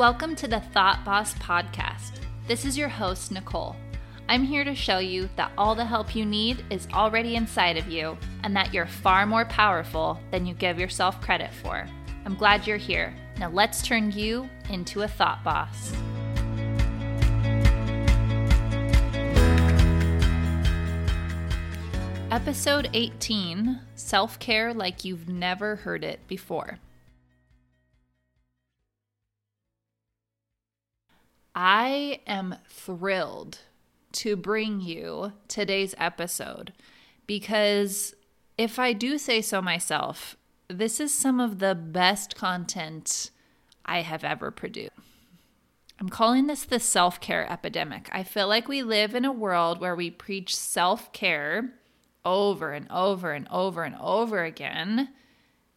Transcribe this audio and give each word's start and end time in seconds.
Welcome 0.00 0.34
to 0.36 0.48
the 0.48 0.60
Thought 0.60 1.04
Boss 1.04 1.34
Podcast. 1.34 2.22
This 2.46 2.64
is 2.64 2.78
your 2.78 2.88
host, 2.88 3.30
Nicole. 3.30 3.76
I'm 4.30 4.44
here 4.44 4.64
to 4.64 4.74
show 4.74 4.96
you 4.96 5.28
that 5.36 5.52
all 5.58 5.74
the 5.74 5.84
help 5.84 6.16
you 6.16 6.24
need 6.24 6.64
is 6.70 6.88
already 6.94 7.36
inside 7.36 7.76
of 7.76 7.86
you 7.86 8.16
and 8.42 8.56
that 8.56 8.72
you're 8.72 8.86
far 8.86 9.26
more 9.26 9.44
powerful 9.44 10.18
than 10.30 10.46
you 10.46 10.54
give 10.54 10.78
yourself 10.80 11.20
credit 11.20 11.52
for. 11.52 11.86
I'm 12.24 12.34
glad 12.34 12.66
you're 12.66 12.78
here. 12.78 13.14
Now 13.38 13.50
let's 13.50 13.82
turn 13.82 14.10
you 14.10 14.48
into 14.70 15.02
a 15.02 15.06
thought 15.06 15.44
boss. 15.44 15.92
Episode 22.30 22.88
18 22.94 23.78
Self 23.96 24.38
Care 24.38 24.72
Like 24.72 25.04
You've 25.04 25.28
Never 25.28 25.76
Heard 25.76 26.04
It 26.04 26.26
Before. 26.26 26.78
I 31.54 32.20
am 32.26 32.56
thrilled 32.68 33.58
to 34.12 34.36
bring 34.36 34.80
you 34.80 35.32
today's 35.48 35.94
episode 35.98 36.72
because 37.26 38.14
if 38.58 38.78
I 38.78 38.92
do 38.92 39.18
say 39.18 39.40
so 39.40 39.62
myself, 39.62 40.36
this 40.68 41.00
is 41.00 41.12
some 41.12 41.40
of 41.40 41.58
the 41.58 41.74
best 41.74 42.36
content 42.36 43.30
I 43.84 44.02
have 44.02 44.24
ever 44.24 44.50
produced. 44.50 44.92
I'm 46.00 46.08
calling 46.08 46.46
this 46.46 46.64
the 46.64 46.80
self 46.80 47.20
care 47.20 47.50
epidemic. 47.50 48.08
I 48.10 48.22
feel 48.22 48.48
like 48.48 48.68
we 48.68 48.82
live 48.82 49.14
in 49.14 49.24
a 49.24 49.32
world 49.32 49.80
where 49.80 49.94
we 49.94 50.10
preach 50.10 50.56
self 50.56 51.12
care 51.12 51.74
over 52.24 52.72
and 52.72 52.90
over 52.90 53.32
and 53.32 53.46
over 53.50 53.82
and 53.84 53.96
over 54.00 54.44
again 54.44 55.10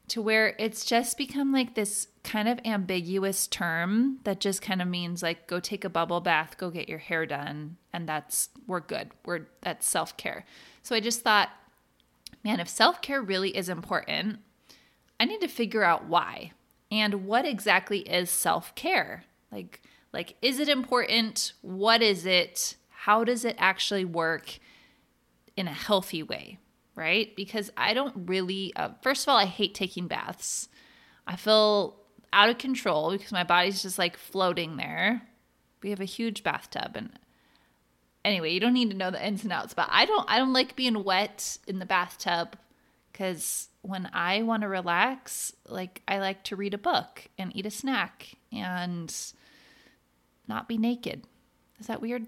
to 0.09 0.21
where 0.21 0.55
it's 0.59 0.85
just 0.85 1.17
become 1.17 1.51
like 1.51 1.75
this 1.75 2.07
kind 2.23 2.47
of 2.47 2.59
ambiguous 2.65 3.47
term 3.47 4.19
that 4.23 4.39
just 4.39 4.61
kind 4.61 4.81
of 4.81 4.87
means 4.87 5.23
like 5.23 5.47
go 5.47 5.59
take 5.59 5.85
a 5.85 5.89
bubble 5.89 6.21
bath, 6.21 6.57
go 6.57 6.69
get 6.69 6.89
your 6.89 6.99
hair 6.99 7.25
done, 7.25 7.77
and 7.91 8.07
that's 8.07 8.49
we're 8.67 8.79
good. 8.79 9.11
We're 9.25 9.47
that's 9.61 9.87
self-care. 9.87 10.45
So 10.81 10.95
I 10.95 10.99
just 10.99 11.21
thought, 11.21 11.49
man, 12.43 12.59
if 12.59 12.67
self-care 12.67 13.21
really 13.21 13.55
is 13.55 13.69
important, 13.69 14.39
I 15.19 15.25
need 15.25 15.41
to 15.41 15.47
figure 15.47 15.83
out 15.83 16.07
why 16.07 16.51
and 16.91 17.25
what 17.25 17.45
exactly 17.45 17.99
is 17.99 18.29
self-care? 18.29 19.23
Like 19.51 19.81
like 20.11 20.35
is 20.41 20.59
it 20.59 20.69
important? 20.69 21.53
What 21.61 22.01
is 22.01 22.25
it? 22.25 22.75
How 22.89 23.23
does 23.23 23.45
it 23.45 23.55
actually 23.57 24.05
work 24.05 24.59
in 25.55 25.67
a 25.67 25.73
healthy 25.73 26.23
way? 26.23 26.59
Right? 26.95 27.35
Because 27.35 27.71
I 27.77 27.93
don't 27.93 28.27
really, 28.27 28.73
uh, 28.75 28.89
first 29.01 29.23
of 29.23 29.29
all, 29.29 29.37
I 29.37 29.45
hate 29.45 29.73
taking 29.73 30.07
baths. 30.07 30.69
I 31.25 31.35
feel 31.35 31.97
out 32.31 32.49
of 32.49 32.57
control 32.57 33.11
because 33.11 33.31
my 33.31 33.43
body's 33.43 33.81
just 33.81 33.99
like 33.99 34.17
floating 34.17 34.77
there. 34.77 35.21
We 35.81 35.89
have 35.91 36.01
a 36.01 36.05
huge 36.05 36.43
bathtub 36.43 36.91
and 36.95 37.11
anyway, 38.25 38.51
you 38.51 38.59
don't 38.59 38.73
need 38.73 38.89
to 38.91 38.97
know 38.97 39.11
the 39.11 39.25
ins 39.25 39.43
and 39.43 39.53
outs, 39.53 39.73
but 39.73 39.87
I 39.91 40.05
don't 40.05 40.29
I 40.29 40.37
don't 40.37 40.53
like 40.53 40.75
being 40.75 41.03
wet 41.03 41.57
in 41.67 41.79
the 41.79 41.85
bathtub 41.85 42.57
cuz 43.13 43.69
when 43.81 44.09
I 44.13 44.41
want 44.43 44.61
to 44.61 44.69
relax, 44.69 45.53
like 45.67 46.01
I 46.07 46.19
like 46.19 46.43
to 46.45 46.55
read 46.55 46.73
a 46.73 46.77
book 46.77 47.27
and 47.37 47.55
eat 47.55 47.65
a 47.65 47.71
snack 47.71 48.35
and 48.51 49.13
not 50.47 50.67
be 50.67 50.77
naked. 50.77 51.25
Is 51.79 51.87
that 51.87 52.01
weird? 52.01 52.27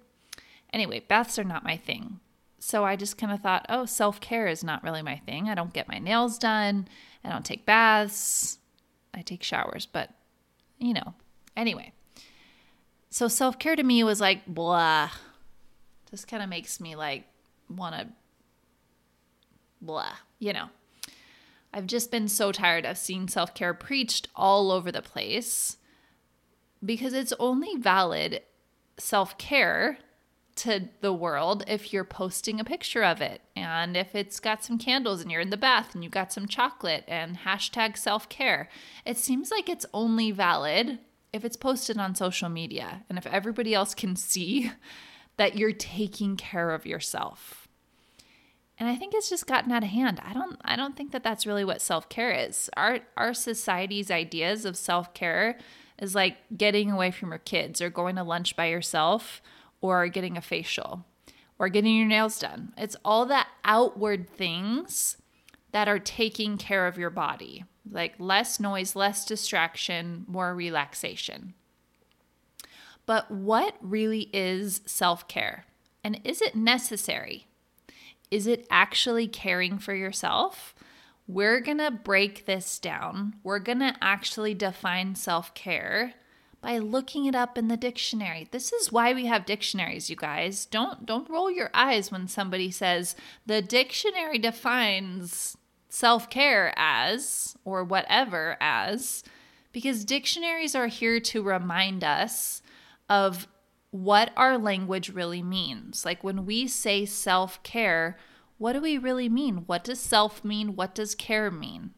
Anyway, 0.74 1.00
baths 1.00 1.40
are 1.40 1.44
not 1.44 1.64
my 1.64 1.78
thing. 1.78 2.20
So 2.66 2.84
I 2.84 2.96
just 2.96 3.20
kind 3.20 3.32
of 3.32 3.42
thought, 3.42 3.68
oh, 3.70 3.86
self 3.86 4.20
care 4.20 4.48
is 4.48 4.64
not 4.64 4.84
really 4.84 5.04
my 5.04 5.18
thing. 5.18 5.48
I 5.50 5.54
don't 5.54 5.72
get 5.72 5.88
my 5.88 6.00
nails 6.00 6.40
done. 6.40 6.88
I 7.24 7.30
don't 7.30 7.46
take 7.46 7.64
baths. 7.64 8.58
I 9.14 9.22
take 9.22 9.44
showers, 9.44 9.86
but 9.86 10.10
you 10.80 10.96
know, 10.96 11.14
anyway. 11.56 11.92
So 13.12 13.28
self 13.28 13.60
care 13.60 13.76
to 13.76 13.84
me 13.84 14.04
was 14.04 14.20
like, 14.20 14.48
blah. 14.48 15.12
Just 16.10 16.28
kind 16.28 16.42
of 16.42 16.50
makes 16.50 16.80
me 16.80 16.96
like 16.96 17.26
want 17.70 17.94
to, 17.94 18.08
blah, 19.80 20.16
you 20.40 20.52
know. 20.52 20.70
I've 21.72 21.86
just 21.86 22.10
been 22.10 22.28
so 22.28 22.52
tired 22.52 22.84
of 22.84 22.98
seeing 22.98 23.28
self 23.28 23.54
care 23.54 23.76
preached 23.76 24.28
all 24.36 24.72
over 24.72 24.92
the 24.92 25.04
place 25.04 25.78
because 26.84 27.14
it's 27.14 27.34
only 27.38 27.76
valid 27.78 28.42
self 28.98 29.38
care 29.38 30.00
to 30.56 30.88
the 31.02 31.14
world 31.14 31.64
if 31.68 31.92
you're 31.92 32.06
posting 32.06 32.60
a 32.60 32.64
picture 32.64 33.04
of 33.04 33.22
it 33.22 33.42
and 33.56 33.98
if 33.98 34.16
it's 34.16 34.40
got 34.40 34.64
some 34.64 34.78
candles 34.78 35.22
and 35.22 35.30
you're 35.30 35.42
in 35.42 35.50
the 35.50 35.58
bath 35.58 35.94
and 35.94 36.04
you 36.04 36.10
got 36.10 36.32
some 36.32 36.48
chocolate 36.48 37.04
and 37.08 37.40
hashtag 37.40 37.98
self 37.98 38.30
care. 38.30 38.70
It 39.06 39.18
seems 39.18 39.52
like 39.52 39.68
it's 39.68 39.86
only 39.94 40.32
valid 40.32 41.00
if 41.34 41.44
it's 41.44 41.58
posted 41.58 41.98
on 41.98 42.16
social 42.16 42.48
media 42.48 43.04
and 43.10 43.18
if 43.18 43.28
everybody 43.28 43.74
else 43.74 43.94
can 43.94 44.16
see 44.16 44.72
that 45.38 45.58
you're 45.58 45.74
taking 45.74 46.38
care 46.38 46.72
of 46.72 46.86
yourself. 46.86 47.68
And 48.78 48.88
I 48.90 48.96
think 48.96 49.14
it's 49.14 49.30
just 49.30 49.48
gotten 49.48 49.72
out 49.72 49.84
of 49.84 49.90
hand. 49.90 50.22
I 50.26 50.34
don't 50.34 50.58
I 50.64 50.78
don't 50.78 50.96
think 50.96 51.12
that 51.12 51.24
that's 51.24 51.46
really 51.46 51.66
what 51.66 51.82
self-care 51.82 52.32
is. 52.32 52.70
Our 52.78 53.00
our 53.18 53.34
society's 53.34 54.10
ideas 54.10 54.64
of 54.64 54.78
self-care 54.78 55.58
is 56.02 56.16
like 56.16 56.38
getting 56.56 56.92
away 56.92 57.12
from 57.12 57.30
your 57.30 57.40
kids 57.40 57.82
or 57.82 57.90
going 57.90 58.16
to 58.16 58.24
lunch 58.24 58.56
by 58.56 58.68
yourself 58.68 59.42
or 59.90 60.08
getting 60.08 60.38
a 60.38 60.42
facial 60.42 61.06
or 61.58 61.70
getting 61.70 61.96
your 61.96 62.08
nails 62.08 62.40
done. 62.40 62.74
It's 62.78 62.98
all 63.06 63.26
the 63.26 63.46
outward 63.64 64.30
things 64.30 65.18
that 65.72 65.88
are 65.88 66.00
taking 66.00 66.58
care 66.58 66.88
of 66.88 66.98
your 66.98 67.10
body, 67.10 67.66
like 67.90 68.16
less 68.20 68.60
noise, 68.60 68.96
less 68.96 69.26
distraction, 69.26 70.26
more 70.28 70.56
relaxation. 70.56 71.54
But 73.06 73.30
what 73.30 73.76
really 73.82 74.30
is 74.34 74.82
self 74.86 75.28
care? 75.28 75.66
And 76.04 76.20
is 76.24 76.42
it 76.42 76.56
necessary? 76.56 77.48
Is 78.32 78.48
it 78.48 78.68
actually 78.70 79.28
caring 79.28 79.78
for 79.78 79.94
yourself? 79.94 80.74
We're 81.28 81.60
gonna 81.60 81.92
break 81.92 82.46
this 82.46 82.80
down. 82.80 83.36
We're 83.44 83.60
gonna 83.60 83.96
actually 84.02 84.54
define 84.54 85.16
self 85.16 85.54
care 85.54 86.14
by 86.66 86.80
looking 86.80 87.28
it 87.28 87.36
up 87.36 87.60
in 87.60 87.68
the 87.68 87.78
dictionary. 87.78 88.48
This 88.50 88.74
is 88.74 88.92
why 88.92 89.14
we 89.14 89.28
have 89.28 89.46
dictionaries, 89.46 90.10
you 90.10 90.16
guys. 90.16 90.66
Don't 90.66 91.06
don't 91.06 91.30
roll 91.30 91.52
your 91.52 91.70
eyes 91.76 92.12
when 92.12 92.28
somebody 92.28 92.72
says 92.72 93.16
the 93.46 93.62
dictionary 93.62 94.40
defines 94.40 95.56
self-care 95.90 96.74
as 96.76 97.56
or 97.66 97.84
whatever 97.84 98.58
as 98.60 99.24
because 99.74 100.04
dictionaries 100.04 100.74
are 100.74 100.88
here 100.88 101.20
to 101.20 101.44
remind 101.44 102.04
us 102.04 102.64
of 103.08 103.48
what 103.92 104.32
our 104.36 104.58
language 104.58 105.12
really 105.12 105.44
means. 105.44 106.04
Like 106.04 106.24
when 106.24 106.48
we 106.48 106.68
say 106.68 107.06
self-care, 107.06 108.18
what 108.58 108.74
do 108.74 108.82
we 108.82 108.98
really 108.98 109.30
mean? 109.30 109.66
What 109.68 109.84
does 109.84 110.00
self 110.00 110.44
mean? 110.44 110.76
What 110.76 110.96
does 110.96 111.14
care 111.14 111.52
mean? 111.52 111.92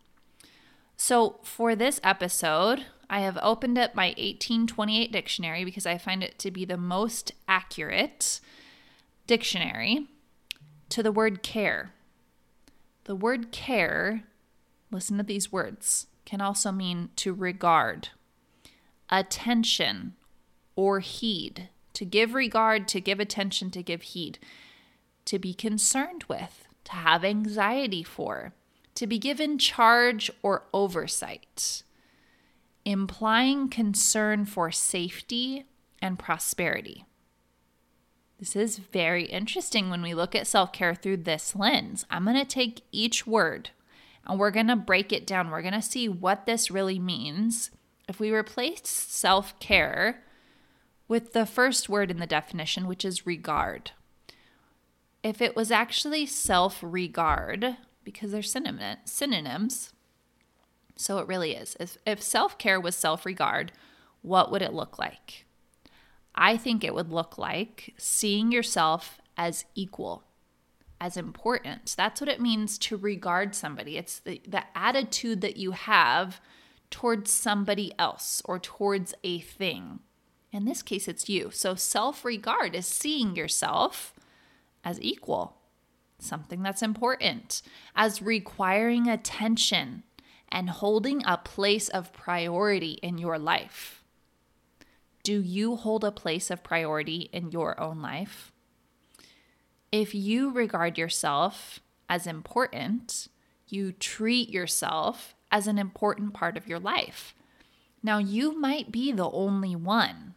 So, 0.97 1.39
for 1.43 1.73
this 1.73 2.01
episode, 2.03 2.87
I 3.09 3.21
have 3.21 3.37
opened 3.41 3.77
up 3.77 3.95
my 3.95 4.07
1828 4.07 5.11
dictionary 5.11 5.63
because 5.63 5.85
I 5.85 5.97
find 5.97 6.23
it 6.23 6.37
to 6.39 6.51
be 6.51 6.65
the 6.65 6.77
most 6.77 7.31
accurate 7.47 8.41
dictionary 9.25 10.07
to 10.89 11.01
the 11.01 11.11
word 11.11 11.41
care. 11.41 11.93
The 13.05 13.15
word 13.15 13.51
care, 13.51 14.23
listen 14.91 15.17
to 15.17 15.23
these 15.23 15.51
words, 15.51 16.07
can 16.25 16.41
also 16.41 16.71
mean 16.71 17.09
to 17.17 17.33
regard, 17.33 18.09
attention, 19.09 20.15
or 20.75 20.99
heed. 20.99 21.69
To 21.93 22.05
give 22.05 22.33
regard, 22.33 22.87
to 22.89 23.01
give 23.01 23.19
attention, 23.19 23.71
to 23.71 23.81
give 23.81 24.01
heed, 24.03 24.37
to 25.25 25.39
be 25.39 25.53
concerned 25.53 26.25
with, 26.27 26.67
to 26.83 26.91
have 26.91 27.23
anxiety 27.23 28.03
for, 28.03 28.53
to 28.95 29.07
be 29.07 29.17
given 29.17 29.57
charge 29.57 30.29
or 30.43 30.65
oversight 30.73 31.83
implying 32.87 33.67
concern 33.67 34.45
for 34.45 34.71
safety 34.71 35.65
and 36.01 36.17
prosperity. 36.17 37.03
This 38.39 38.55
is 38.55 38.77
very 38.77 39.25
interesting 39.25 39.89
when 39.89 40.01
we 40.01 40.13
look 40.13 40.33
at 40.33 40.47
self 40.47 40.71
care 40.71 40.95
through 40.95 41.17
this 41.17 41.53
lens. 41.53 42.05
I'm 42.09 42.23
going 42.23 42.37
to 42.37 42.45
take 42.45 42.83
each 42.93 43.27
word 43.27 43.71
and 44.25 44.39
we're 44.39 44.51
going 44.51 44.67
to 44.67 44.77
break 44.77 45.11
it 45.11 45.27
down. 45.27 45.51
We're 45.51 45.61
going 45.61 45.73
to 45.73 45.81
see 45.81 46.07
what 46.07 46.45
this 46.45 46.71
really 46.71 46.97
means. 46.97 47.71
If 48.07 48.21
we 48.21 48.31
replace 48.31 48.87
self 48.87 49.59
care 49.59 50.23
with 51.09 51.33
the 51.33 51.45
first 51.45 51.89
word 51.89 52.09
in 52.09 52.19
the 52.19 52.25
definition, 52.25 52.87
which 52.87 53.03
is 53.03 53.27
regard, 53.27 53.91
if 55.23 55.41
it 55.41 55.57
was 55.57 55.71
actually 55.71 56.25
self 56.25 56.79
regard, 56.81 57.75
because 58.05 58.31
they're 58.31 58.41
synonyms, 58.41 59.93
so 60.97 61.19
it 61.19 61.27
really 61.27 61.53
is. 61.53 61.77
If, 61.79 61.97
if 62.05 62.21
self 62.21 62.57
care 62.57 62.79
was 62.79 62.95
self 62.95 63.25
regard, 63.25 63.71
what 64.21 64.51
would 64.51 64.61
it 64.61 64.73
look 64.73 64.99
like? 64.99 65.45
I 66.35 66.57
think 66.57 66.83
it 66.83 66.93
would 66.93 67.11
look 67.11 67.37
like 67.37 67.93
seeing 67.97 68.51
yourself 68.51 69.19
as 69.37 69.65
equal, 69.75 70.23
as 70.99 71.17
important. 71.17 71.95
That's 71.97 72.19
what 72.19 72.29
it 72.29 72.41
means 72.41 72.77
to 72.79 72.97
regard 72.97 73.55
somebody. 73.55 73.97
It's 73.97 74.19
the, 74.19 74.41
the 74.47 74.63
attitude 74.75 75.41
that 75.41 75.57
you 75.57 75.71
have 75.71 76.41
towards 76.89 77.31
somebody 77.31 77.91
else 77.97 78.41
or 78.45 78.59
towards 78.59 79.13
a 79.23 79.39
thing. 79.39 79.99
In 80.51 80.65
this 80.65 80.81
case, 80.81 81.07
it's 81.07 81.29
you. 81.29 81.49
So 81.51 81.75
self 81.75 82.23
regard 82.25 82.75
is 82.75 82.85
seeing 82.85 83.35
yourself 83.35 84.13
as 84.83 85.01
equal, 85.01 85.57
something 86.19 86.63
that's 86.63 86.81
important, 86.81 87.61
as 87.95 88.21
requiring 88.21 89.07
attention 89.07 90.03
and 90.51 90.69
holding 90.69 91.21
a 91.25 91.37
place 91.37 91.89
of 91.89 92.13
priority 92.13 92.99
in 93.03 93.17
your 93.17 93.37
life. 93.37 94.03
Do 95.23 95.41
you 95.41 95.75
hold 95.75 96.03
a 96.03 96.11
place 96.11 96.49
of 96.49 96.63
priority 96.63 97.29
in 97.33 97.51
your 97.51 97.79
own 97.79 98.01
life? 98.01 98.51
If 99.91 100.15
you 100.15 100.51
regard 100.51 100.97
yourself 100.97 101.79
as 102.09 102.27
important, 102.27 103.27
you 103.67 103.91
treat 103.91 104.49
yourself 104.49 105.35
as 105.51 105.67
an 105.67 105.77
important 105.77 106.33
part 106.33 106.57
of 106.57 106.67
your 106.67 106.79
life. 106.79 107.33
Now, 108.01 108.17
you 108.19 108.57
might 108.57 108.91
be 108.91 109.11
the 109.11 109.29
only 109.29 109.75
one. 109.75 110.35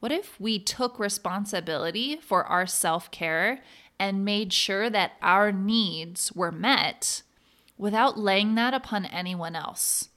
What 0.00 0.12
if 0.12 0.40
we 0.40 0.58
took 0.58 0.98
responsibility 0.98 2.16
for 2.16 2.44
our 2.44 2.66
self 2.66 3.10
care 3.10 3.62
and 3.98 4.24
made 4.24 4.52
sure 4.52 4.88
that 4.88 5.12
our 5.20 5.52
needs 5.52 6.32
were 6.32 6.50
met 6.50 7.22
without 7.80 8.18
laying 8.18 8.54
that 8.56 8.74
upon 8.74 9.06
anyone 9.06 9.56
else? 9.56 10.10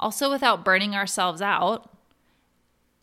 Also, 0.00 0.30
without 0.30 0.64
burning 0.64 0.94
ourselves 0.94 1.42
out 1.42 1.94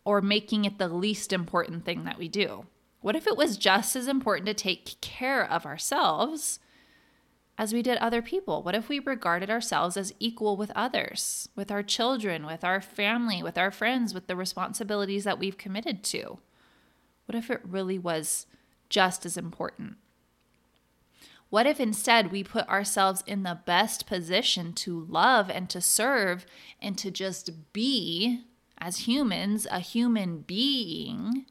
or 0.04 0.20
making 0.20 0.64
it 0.64 0.78
the 0.78 0.88
least 0.88 1.32
important 1.32 1.84
thing 1.84 2.04
that 2.04 2.18
we 2.18 2.28
do? 2.28 2.66
What 3.00 3.14
if 3.14 3.26
it 3.26 3.36
was 3.36 3.56
just 3.56 3.94
as 3.94 4.08
important 4.08 4.46
to 4.46 4.54
take 4.54 5.00
care 5.00 5.48
of 5.48 5.64
ourselves 5.64 6.58
as 7.56 7.72
we 7.72 7.82
did 7.82 7.98
other 7.98 8.20
people? 8.20 8.62
What 8.62 8.74
if 8.74 8.88
we 8.88 8.98
regarded 8.98 9.48
ourselves 9.48 9.96
as 9.96 10.12
equal 10.18 10.56
with 10.56 10.72
others, 10.74 11.48
with 11.54 11.70
our 11.70 11.82
children, 11.82 12.44
with 12.44 12.64
our 12.64 12.80
family, 12.80 13.42
with 13.42 13.56
our 13.56 13.70
friends, 13.70 14.12
with 14.12 14.26
the 14.26 14.36
responsibilities 14.36 15.24
that 15.24 15.38
we've 15.38 15.56
committed 15.56 16.02
to? 16.04 16.38
What 17.26 17.36
if 17.36 17.48
it 17.48 17.60
really 17.64 17.98
was 17.98 18.46
just 18.88 19.24
as 19.24 19.36
important? 19.36 19.96
What 21.50 21.66
if 21.66 21.80
instead 21.80 22.30
we 22.30 22.44
put 22.44 22.68
ourselves 22.68 23.24
in 23.26 23.42
the 23.42 23.58
best 23.66 24.06
position 24.06 24.72
to 24.74 25.04
love 25.08 25.50
and 25.50 25.68
to 25.70 25.80
serve 25.80 26.46
and 26.80 26.96
to 26.98 27.10
just 27.10 27.72
be 27.72 28.44
as 28.78 29.08
humans, 29.08 29.66
a 29.70 29.80
human 29.80 30.40
being, 30.42 31.46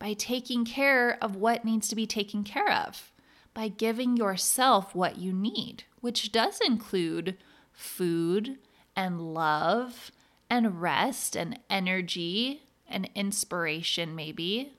by 0.00 0.12
taking 0.12 0.64
care 0.64 1.16
of 1.22 1.36
what 1.36 1.64
needs 1.64 1.88
to 1.88 1.96
be 1.96 2.06
taken 2.06 2.42
care 2.42 2.70
of, 2.70 3.12
by 3.54 3.68
giving 3.68 4.16
yourself 4.16 4.94
what 4.94 5.16
you 5.16 5.32
need, 5.32 5.84
which 6.00 6.32
does 6.32 6.60
include 6.60 7.36
food 7.72 8.58
and 8.96 9.32
love 9.32 10.10
and 10.50 10.82
rest 10.82 11.36
and 11.36 11.58
energy 11.70 12.62
and 12.88 13.08
inspiration, 13.14 14.14
maybe 14.14 14.72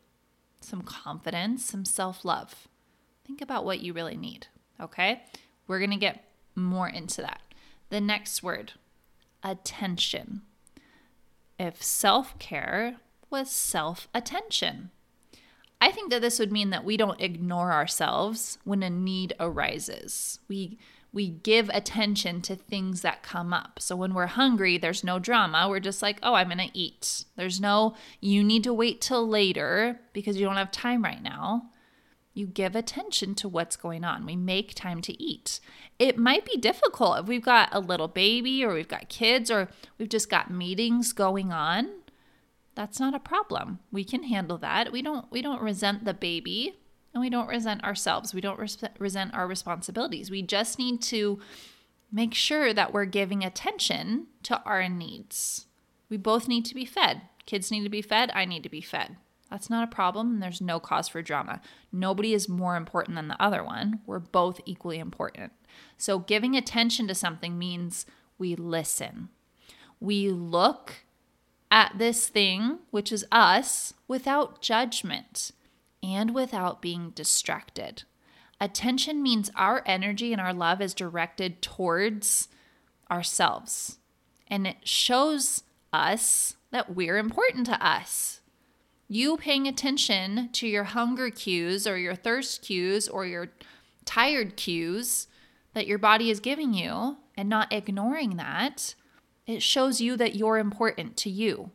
some 0.59 0.81
confidence, 0.81 1.65
some 1.65 1.85
self 1.85 2.25
love. 2.25 2.67
Think 3.25 3.41
about 3.41 3.65
what 3.65 3.81
you 3.81 3.93
really 3.93 4.17
need, 4.17 4.47
okay? 4.81 5.23
We're 5.67 5.79
gonna 5.79 5.97
get 5.97 6.23
more 6.55 6.87
into 6.87 7.21
that. 7.21 7.41
The 7.89 8.01
next 8.01 8.43
word 8.43 8.73
attention 9.43 10.41
if 11.59 11.81
self 11.81 12.37
care 12.39 12.97
was 13.29 13.49
self 13.49 14.07
attention. 14.13 14.91
I 15.79 15.91
think 15.91 16.09
that 16.09 16.21
this 16.21 16.39
would 16.39 16.51
mean 16.51 16.71
that 16.71 16.85
we 16.85 16.97
don't 16.97 17.21
ignore 17.21 17.71
ourselves 17.71 18.57
when 18.63 18.81
a 18.83 18.89
need 18.89 19.33
arises. 19.39 20.39
We 20.47 20.77
we 21.13 21.29
give 21.29 21.69
attention 21.69 22.41
to 22.43 22.55
things 22.55 23.01
that 23.01 23.23
come 23.23 23.53
up. 23.53 23.79
So 23.81 23.95
when 23.95 24.13
we're 24.13 24.27
hungry, 24.27 24.77
there's 24.77 25.03
no 25.03 25.19
drama. 25.19 25.67
We're 25.69 25.79
just 25.79 26.01
like, 26.01 26.19
"Oh, 26.21 26.33
I'm 26.33 26.47
going 26.47 26.57
to 26.57 26.77
eat." 26.77 27.25
There's 27.35 27.59
no 27.59 27.95
you 28.21 28.43
need 28.43 28.63
to 28.63 28.73
wait 28.73 29.01
till 29.01 29.27
later 29.27 29.99
because 30.13 30.37
you 30.37 30.45
don't 30.45 30.57
have 30.57 30.71
time 30.71 31.03
right 31.03 31.21
now 31.21 31.69
you 32.37 32.47
give 32.47 32.75
attention 32.75 33.35
to 33.35 33.49
what's 33.49 33.75
going 33.75 34.03
on. 34.03 34.25
We 34.25 34.35
make 34.35 34.73
time 34.73 35.01
to 35.01 35.21
eat. 35.21 35.59
It 35.97 36.17
might 36.17 36.45
be 36.45 36.57
difficult 36.57 37.19
if 37.19 37.25
we've 37.25 37.43
got 37.43 37.69
a 37.71 37.79
little 37.79 38.07
baby 38.07 38.63
or 38.63 38.73
we've 38.73 38.87
got 38.87 39.09
kids 39.09 39.49
or 39.49 39.69
we've 39.97 40.09
just 40.09 40.29
got 40.29 40.51
meetings 40.51 41.11
going 41.13 41.51
on. 41.51 41.89
That's 42.75 42.99
not 42.99 43.15
a 43.15 43.19
problem. 43.19 43.79
We 43.91 44.03
can 44.03 44.23
handle 44.23 44.59
that. 44.59 44.91
We 44.91 45.01
don't 45.01 45.29
we 45.31 45.41
don't 45.41 45.61
resent 45.61 46.05
the 46.05 46.13
baby 46.13 46.75
and 47.13 47.21
we 47.21 47.29
don't 47.29 47.47
resent 47.47 47.83
ourselves. 47.83 48.33
We 48.33 48.41
don't 48.41 48.59
res- 48.59 48.77
resent 48.99 49.33
our 49.33 49.47
responsibilities. 49.47 50.29
We 50.29 50.43
just 50.43 50.77
need 50.77 51.01
to 51.03 51.39
make 52.11 52.35
sure 52.35 52.73
that 52.73 52.93
we're 52.93 53.05
giving 53.05 53.43
attention 53.43 54.27
to 54.43 54.61
our 54.63 54.87
needs. 54.87 55.65
We 56.09 56.17
both 56.17 56.47
need 56.47 56.65
to 56.65 56.75
be 56.75 56.85
fed. 56.85 57.23
Kids 57.47 57.71
need 57.71 57.83
to 57.83 57.89
be 57.89 58.01
fed, 58.01 58.29
I 58.35 58.45
need 58.45 58.63
to 58.63 58.69
be 58.69 58.81
fed. 58.81 59.17
That's 59.49 59.69
not 59.69 59.83
a 59.83 59.95
problem, 59.95 60.31
and 60.31 60.43
there's 60.43 60.61
no 60.61 60.79
cause 60.79 61.07
for 61.07 61.21
drama. 61.21 61.61
Nobody 61.91 62.33
is 62.33 62.49
more 62.49 62.75
important 62.75 63.15
than 63.15 63.29
the 63.29 63.41
other 63.41 63.63
one. 63.63 64.01
We're 64.05 64.19
both 64.19 64.59
equally 64.65 64.99
important. 64.99 65.53
So, 65.97 66.19
giving 66.19 66.55
attention 66.55 67.07
to 67.07 67.15
something 67.15 67.57
means 67.57 68.05
we 68.37 68.55
listen. 68.55 69.29
We 69.99 70.29
look 70.29 71.05
at 71.71 71.93
this 71.97 72.27
thing, 72.27 72.79
which 72.91 73.11
is 73.11 73.25
us, 73.31 73.93
without 74.07 74.61
judgment 74.61 75.51
and 76.03 76.33
without 76.33 76.81
being 76.81 77.11
distracted. 77.11 78.03
Attention 78.59 79.21
means 79.21 79.51
our 79.55 79.83
energy 79.85 80.31
and 80.31 80.41
our 80.41 80.53
love 80.53 80.81
is 80.81 80.93
directed 80.93 81.61
towards 81.61 82.47
ourselves. 83.09 83.99
And 84.47 84.65
it 84.65 84.87
shows 84.87 85.63
us 85.93 86.55
that 86.71 86.95
we're 86.95 87.17
important 87.17 87.65
to 87.67 87.85
us 87.85 88.41
you 89.07 89.37
paying 89.37 89.67
attention 89.67 90.49
to 90.53 90.67
your 90.67 90.83
hunger 90.83 91.29
cues 91.29 91.87
or 91.87 91.97
your 91.97 92.15
thirst 92.15 92.61
cues 92.61 93.07
or 93.07 93.25
your 93.25 93.49
tired 94.05 94.57
cues 94.57 95.27
that 95.73 95.87
your 95.87 95.97
body 95.97 96.29
is 96.29 96.39
giving 96.39 96.73
you 96.73 97.17
and 97.37 97.47
not 97.47 97.71
ignoring 97.71 98.37
that, 98.37 98.95
it 99.45 99.61
shows 99.61 100.01
you 100.01 100.17
that 100.17 100.35
you're 100.35 100.57
important 100.57 101.15
to 101.17 101.29
you. 101.29 101.71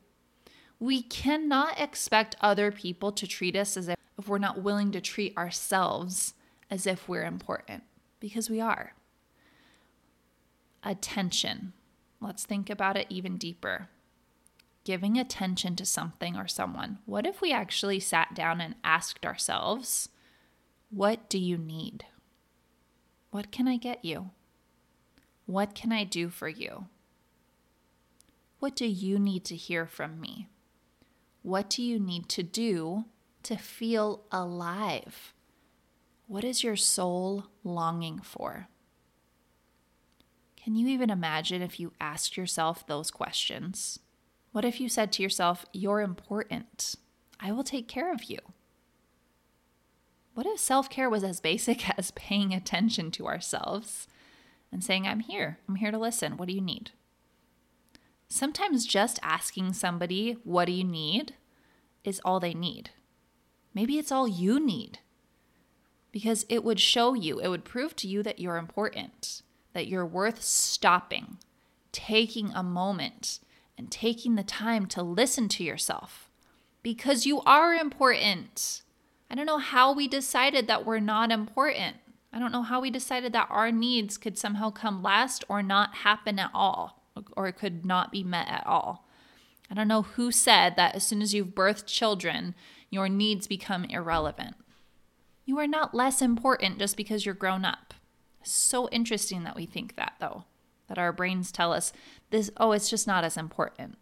We 0.79 1.03
cannot 1.03 1.81
expect 1.81 2.37
other 2.41 2.73
people 2.73 3.13
to 3.13 3.27
treat 3.27 3.57
us 3.57 3.77
as 3.77 3.89
if, 3.89 3.97
we're 4.27 4.39
not 4.39 4.63
willing 4.63 4.93
to 4.93 5.01
treat 5.01 5.37
ourselves 5.37 6.35
as 6.71 6.87
if 6.87 7.09
we're 7.09 7.25
important, 7.25 7.83
because 8.21 8.49
we 8.49 8.61
are. 8.61 8.95
Attention. 10.85 11.73
Let's 12.21 12.45
think 12.45 12.71
about 12.71 12.97
it 12.97 13.07
even 13.09 13.37
deeper 13.37 13.89
giving 14.85 15.19
attention 15.19 15.77
to 15.77 15.87
something 15.87 16.37
or 16.37 16.49
someone, 16.49 16.99
what 17.07 17.27
if 17.27 17.41
we 17.41 17.53
actually 17.53 18.01
sat 18.01 18.35
down 18.35 18.61
and 18.61 18.75
asked 18.85 19.25
ourselves, 19.25 20.09
What 20.91 21.29
do 21.29 21.39
you 21.39 21.57
need? 21.57 22.05
What 23.31 23.51
can 23.51 23.67
I 23.69 23.77
get 23.77 24.05
you? 24.05 24.31
What 25.47 25.75
can 25.75 25.93
I 25.93 26.05
do 26.05 26.29
for 26.29 26.49
you? 26.49 26.87
What 28.59 28.77
do 28.77 28.87
you 28.87 29.19
need 29.19 29.45
to 29.47 29.57
hear 29.57 29.87
from 29.87 30.21
me? 30.21 30.49
What 31.43 31.69
do 31.69 31.83
you 31.83 31.99
need 31.99 32.29
to 32.31 32.43
do 32.43 33.07
to 33.43 33.57
feel 33.57 34.23
alive? 34.31 35.35
What 36.27 36.45
is 36.45 36.63
your 36.63 36.77
soul 36.77 37.47
longing 37.65 38.21
for? 38.21 38.69
Can 40.57 40.77
you 40.77 40.87
even 40.89 41.11
imagine 41.11 41.61
if 41.61 41.81
you 41.81 41.93
asked 42.01 42.37
yourself 42.37 42.87
those 42.87 43.11
questions? 43.11 43.99
What 44.53 44.65
if 44.65 44.81
you 44.81 44.89
said 44.89 45.13
to 45.13 45.23
yourself, 45.23 45.67
You're 45.73 46.01
important? 46.01 46.95
I 47.41 47.51
will 47.51 47.65
take 47.65 47.89
care 47.89 48.13
of 48.13 48.25
you. 48.25 48.39
What 50.35 50.47
if 50.47 50.61
self 50.61 50.89
care 50.89 51.11
was 51.11 51.25
as 51.25 51.41
basic 51.41 51.89
as 51.99 52.11
paying 52.13 52.55
attention 52.55 53.11
to 53.13 53.27
ourselves 53.27 54.07
and 54.71 54.85
saying, 54.85 55.07
I'm 55.07 55.21
here, 55.21 55.59
I'm 55.69 55.77
here 55.77 55.91
to 55.91 55.99
listen. 55.99 56.37
What 56.37 56.49
do 56.49 56.55
you 56.55 56.61
need? 56.61 56.93
Sometimes 58.29 58.87
just 58.87 59.19
asking 59.23 59.73
somebody, 59.73 60.37
What 60.45 60.67
do 60.67 60.73
you 60.73 60.85
need? 60.85 61.35
is 62.05 62.21
all 62.25 62.41
they 62.41 62.55
need. 62.55 62.91
Maybe 63.75 63.97
it's 63.97 64.11
all 64.11 64.27
you 64.27 64.59
need 64.59 64.99
because 66.11 66.45
it 66.49 66.63
would 66.63 66.81
show 66.81 67.15
you, 67.15 67.39
it 67.39 67.49
would 67.49 67.65
prove 67.65 67.97
to 67.97 68.09
you 68.09 68.23
that 68.23 68.39
you're 68.39 68.57
important, 68.57 69.43
that 69.73 69.87
you're 69.87 70.05
worth 70.05 70.43
stopping, 70.43 71.39
taking 71.91 72.51
a 72.51 72.63
moment 72.63 73.39
and 73.77 73.91
taking 73.91 74.35
the 74.35 74.43
time 74.43 74.87
to 74.87 75.03
listen 75.03 75.49
to 75.49 75.65
yourself 75.65 76.29
because 76.83 77.27
you 77.27 77.41
are 77.43 77.75
important. 77.75 78.83
I 79.31 79.35
don't 79.35 79.47
know 79.47 79.59
how 79.59 79.93
we 79.93 80.09
decided 80.09 80.67
that 80.67 80.85
we're 80.85 81.01
not 81.01 81.31
important. 81.31 81.97
I 82.33 82.39
don't 82.39 82.53
know 82.53 82.63
how 82.63 82.81
we 82.81 82.91
decided 82.91 83.33
that 83.33 83.49
our 83.51 83.71
needs 83.71 84.17
could 84.19 84.39
somehow 84.39 84.71
come 84.71 85.03
last 85.03 85.45
or 85.49 85.63
not 85.63 85.97
happen 85.97 86.39
at 86.39 86.51
all, 86.55 87.03
or 87.37 87.51
could 87.53 87.85
not 87.85 88.11
be 88.11 88.25
met 88.25 88.49
at 88.49 88.67
all. 88.67 89.07
I 89.71 89.75
don't 89.75 89.89
know 89.89 90.03
who 90.03 90.31
said 90.31 90.77
that 90.77 90.95
as 90.95 91.07
soon 91.07 91.23
as 91.23 91.35
you've 91.35 91.49
birthed 91.49 91.87
children, 91.87 92.55
your 92.91 93.09
needs 93.09 93.47
become 93.47 93.85
irrelevant. 93.85 94.57
You 95.45 95.59
are 95.59 95.67
not 95.67 95.95
less 95.95 96.23
important 96.23 96.79
just 96.79 96.97
because 96.97 97.25
you're 97.25 97.35
grown 97.35 97.65
up. 97.65 97.95
So 98.43 98.89
interesting 98.91 99.45
that 99.45 99.57
we 99.57 99.67
think 99.67 99.97
that, 99.97 100.15
though 100.21 100.45
that 100.93 100.99
our 100.99 101.13
brains 101.13 101.51
tell 101.51 101.73
us 101.73 101.91
this, 102.33 102.51
oh, 102.57 102.73
it's 102.73 102.91
just 102.91 103.07
not 103.07 103.23
as 103.23 103.37
important. 103.37 103.97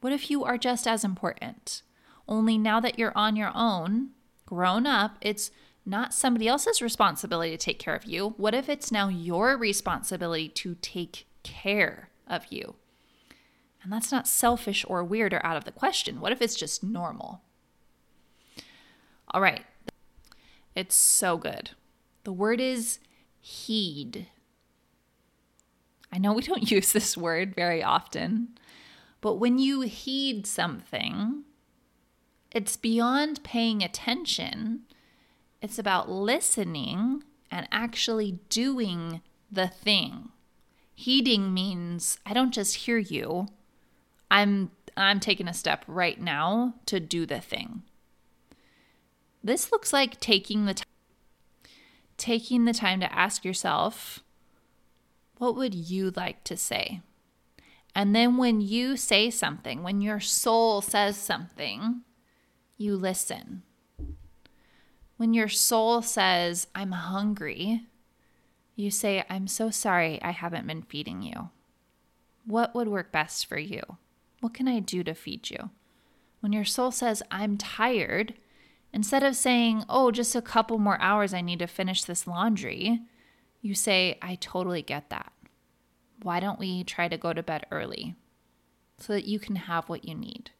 What 0.00 0.12
if 0.12 0.30
you 0.30 0.44
are 0.44 0.56
just 0.56 0.86
as 0.86 1.04
important? 1.04 1.82
Only 2.26 2.56
now 2.56 2.80
that 2.80 2.98
you're 2.98 3.12
on 3.14 3.36
your 3.36 3.52
own, 3.54 4.10
grown 4.46 4.86
up, 4.86 5.16
it's 5.20 5.50
not 5.84 6.14
somebody 6.14 6.48
else's 6.48 6.80
responsibility 6.80 7.50
to 7.50 7.58
take 7.58 7.78
care 7.78 7.94
of 7.94 8.04
you. 8.04 8.34
What 8.38 8.54
if 8.54 8.68
it's 8.68 8.90
now 8.90 9.08
your 9.08 9.56
responsibility 9.58 10.48
to 10.48 10.76
take 10.76 11.26
care 11.42 12.08
of 12.26 12.46
you? 12.50 12.76
And 13.82 13.92
that's 13.92 14.10
not 14.10 14.26
selfish 14.26 14.84
or 14.88 15.04
weird 15.04 15.34
or 15.34 15.44
out 15.44 15.58
of 15.58 15.64
the 15.64 15.72
question. 15.72 16.20
What 16.20 16.32
if 16.32 16.40
it's 16.40 16.54
just 16.54 16.82
normal? 16.82 17.42
All 19.32 19.42
right. 19.42 19.64
It's 20.74 20.94
so 20.94 21.36
good. 21.36 21.70
The 22.24 22.32
word 22.32 22.60
is 22.60 22.98
heed. 23.40 24.28
I 26.14 26.18
know 26.18 26.32
we 26.32 26.42
don't 26.42 26.70
use 26.70 26.92
this 26.92 27.16
word 27.16 27.54
very 27.54 27.82
often, 27.82 28.56
but 29.20 29.34
when 29.34 29.58
you 29.58 29.80
heed 29.80 30.46
something, 30.46 31.42
it's 32.52 32.76
beyond 32.76 33.42
paying 33.42 33.82
attention. 33.82 34.82
It's 35.60 35.78
about 35.78 36.08
listening 36.08 37.24
and 37.50 37.66
actually 37.72 38.38
doing 38.48 39.22
the 39.50 39.66
thing. 39.66 40.28
Heeding 40.94 41.52
means 41.52 42.18
I 42.24 42.32
don't 42.32 42.54
just 42.54 42.76
hear 42.76 42.98
you. 42.98 43.48
I'm 44.30 44.70
I'm 44.96 45.18
taking 45.18 45.48
a 45.48 45.54
step 45.54 45.84
right 45.88 46.20
now 46.20 46.74
to 46.86 47.00
do 47.00 47.26
the 47.26 47.40
thing. 47.40 47.82
This 49.42 49.72
looks 49.72 49.92
like 49.92 50.20
taking 50.20 50.66
the 50.66 50.74
time 50.74 50.84
taking 52.16 52.64
the 52.64 52.72
time 52.72 53.00
to 53.00 53.12
ask 53.12 53.44
yourself, 53.44 54.22
what 55.44 55.56
would 55.56 55.74
you 55.74 56.10
like 56.16 56.42
to 56.44 56.56
say? 56.56 57.02
And 57.94 58.16
then 58.16 58.38
when 58.38 58.62
you 58.62 58.96
say 58.96 59.28
something, 59.28 59.82
when 59.82 60.00
your 60.00 60.18
soul 60.18 60.80
says 60.80 61.18
something, 61.18 62.00
you 62.78 62.96
listen. 62.96 63.62
When 65.18 65.34
your 65.34 65.48
soul 65.48 66.00
says, 66.00 66.66
I'm 66.74 66.92
hungry, 66.92 67.82
you 68.74 68.90
say, 68.90 69.22
I'm 69.28 69.46
so 69.46 69.68
sorry 69.68 70.18
I 70.22 70.30
haven't 70.30 70.66
been 70.66 70.80
feeding 70.80 71.20
you. 71.20 71.50
What 72.46 72.74
would 72.74 72.88
work 72.88 73.12
best 73.12 73.44
for 73.44 73.58
you? 73.58 73.82
What 74.40 74.54
can 74.54 74.66
I 74.66 74.80
do 74.80 75.04
to 75.04 75.14
feed 75.14 75.50
you? 75.50 75.68
When 76.40 76.54
your 76.54 76.64
soul 76.64 76.90
says, 76.90 77.22
I'm 77.30 77.58
tired, 77.58 78.32
Instead 78.94 79.24
of 79.24 79.34
saying, 79.34 79.84
oh, 79.88 80.12
just 80.12 80.36
a 80.36 80.40
couple 80.40 80.78
more 80.78 81.00
hours, 81.00 81.34
I 81.34 81.40
need 81.40 81.58
to 81.58 81.66
finish 81.66 82.04
this 82.04 82.28
laundry, 82.28 83.00
you 83.64 83.74
say, 83.74 84.18
I 84.20 84.34
totally 84.34 84.82
get 84.82 85.08
that. 85.08 85.32
Why 86.22 86.38
don't 86.38 86.58
we 86.58 86.84
try 86.84 87.08
to 87.08 87.16
go 87.16 87.32
to 87.32 87.42
bed 87.42 87.64
early 87.70 88.14
so 88.98 89.14
that 89.14 89.24
you 89.24 89.38
can 89.38 89.56
have 89.56 89.88
what 89.88 90.04
you 90.04 90.14
need? 90.14 90.50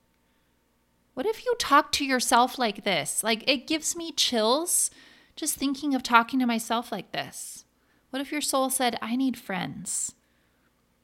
What 1.13 1.27
if 1.27 1.45
you 1.45 1.55
talk 1.59 1.93
to 1.93 2.05
yourself 2.05 2.59
like 2.59 2.83
this? 2.83 3.23
Like, 3.23 3.49
it 3.49 3.67
gives 3.67 3.95
me 3.95 4.11
chills 4.11 4.91
just 5.37 5.55
thinking 5.55 5.95
of 5.95 6.03
talking 6.03 6.41
to 6.41 6.47
myself 6.47 6.91
like 6.91 7.13
this. 7.13 7.67
What 8.09 8.23
if 8.23 8.33
your 8.33 8.41
soul 8.41 8.71
said, 8.71 8.99
I 9.03 9.17
need 9.17 9.37
friends? 9.37 10.15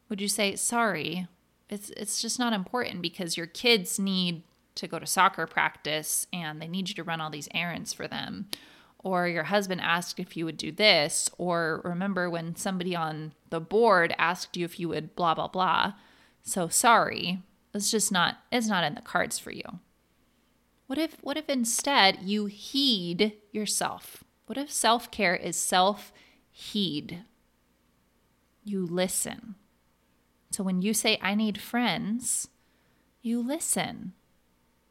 Would 0.09 0.23
you 0.23 0.29
say, 0.29 0.57
sorry, 0.57 1.29
it's, 1.69 1.91
it's 1.91 2.23
just 2.23 2.39
not 2.39 2.55
important 2.55 3.03
because 3.03 3.37
your 3.37 3.47
kids 3.47 3.99
need 3.99 4.43
to 4.77 4.89
go 4.89 4.99
to 4.99 5.07
soccer 5.07 5.47
practice 5.47 6.27
and 6.33 6.63
they 6.63 6.69
need 6.69 6.89
you 6.89 6.95
to 6.95 7.05
run 7.05 7.21
all 7.21 7.31
these 7.31 7.49
errands 7.53 7.93
for 7.93 8.09
them. 8.09 8.47
Or 9.03 9.27
your 9.27 9.45
husband 9.45 9.81
asked 9.81 10.21
if 10.21 10.37
you 10.37 10.45
would 10.45 10.57
do 10.57 10.71
this. 10.71 11.31
Or 11.39 11.81
remember 11.85 12.29
when 12.29 12.55
somebody 12.55 12.95
on 12.95 13.33
the 13.49 13.61
board 13.61 14.15
asked 14.19 14.57
you 14.57 14.65
if 14.65 14.79
you 14.79 14.89
would 14.91 15.17
blah, 15.17 15.35
blah, 15.35 15.49
blah. 15.49 15.95
So 16.43 16.69
sorry. 16.69 17.43
It's 17.73 17.91
just 17.91 18.13
not, 18.13 18.39
it's 18.53 18.67
not 18.67 18.85
in 18.85 18.95
the 18.95 19.01
cards 19.01 19.39
for 19.39 19.53
you. 19.53 19.63
What 20.87 20.99
if, 20.99 21.17
what 21.23 21.37
if 21.37 21.49
instead 21.49 22.19
you 22.23 22.47
heed 22.47 23.35
yourself? 23.53 24.25
What 24.47 24.59
if 24.59 24.71
self 24.71 25.11
care 25.11 25.37
is 25.37 25.57
self 25.57 26.13
heed? 26.51 27.23
You 28.65 28.85
listen. 28.85 29.55
So 30.51 30.65
when 30.65 30.83
you 30.83 30.93
say, 30.93 31.19
I 31.23 31.35
need 31.35 31.61
friends, 31.61 32.49
you 33.23 33.41
listen. 33.41 34.15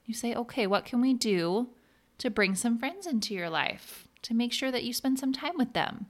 You 0.06 0.13
say, 0.13 0.34
okay, 0.34 0.66
what 0.66 0.86
can 0.86 1.01
we 1.01 1.13
do 1.13 1.70
to 2.19 2.29
bring 2.29 2.55
some 2.55 2.77
friends 2.77 3.07
into 3.07 3.33
your 3.33 3.49
life 3.49 4.07
to 4.21 4.33
make 4.33 4.53
sure 4.53 4.71
that 4.71 4.83
you 4.83 4.93
spend 4.93 5.19
some 5.19 5.33
time 5.33 5.57
with 5.57 5.73
them? 5.73 6.07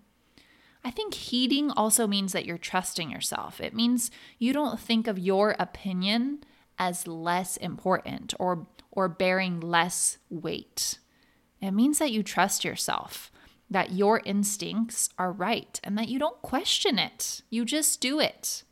I 0.84 0.92
think 0.92 1.14
heeding 1.14 1.72
also 1.72 2.08
means 2.08 2.32
that 2.34 2.46
you're 2.46 2.58
trusting 2.58 3.12
yourself. 3.12 3.60
It 3.60 3.74
means 3.74 4.12
you 4.38 4.54
don't 4.54 4.80
think 4.80 5.08
of 5.08 5.20
your 5.20 5.56
opinion 5.60 6.44
as 6.78 7.08
less 7.08 7.58
important 7.58 8.34
or 8.40 8.68
or 8.92 9.08
bearing 9.08 9.60
less 9.60 10.18
weight. 10.30 10.98
It 11.62 11.72
means 11.72 12.00
that 12.00 12.12
you 12.12 12.24
trust 12.24 12.64
yourself, 12.64 13.32
that 13.70 13.92
your 13.92 14.22
instincts 14.26 15.10
are 15.18 15.32
right 15.32 15.80
and 15.84 15.98
that 15.98 16.08
you 16.08 16.18
don't 16.18 16.42
question 16.42 16.98
it. 16.98 17.42
You 17.50 17.66
just 17.66 18.02
do 18.02 18.20
it. 18.20 18.64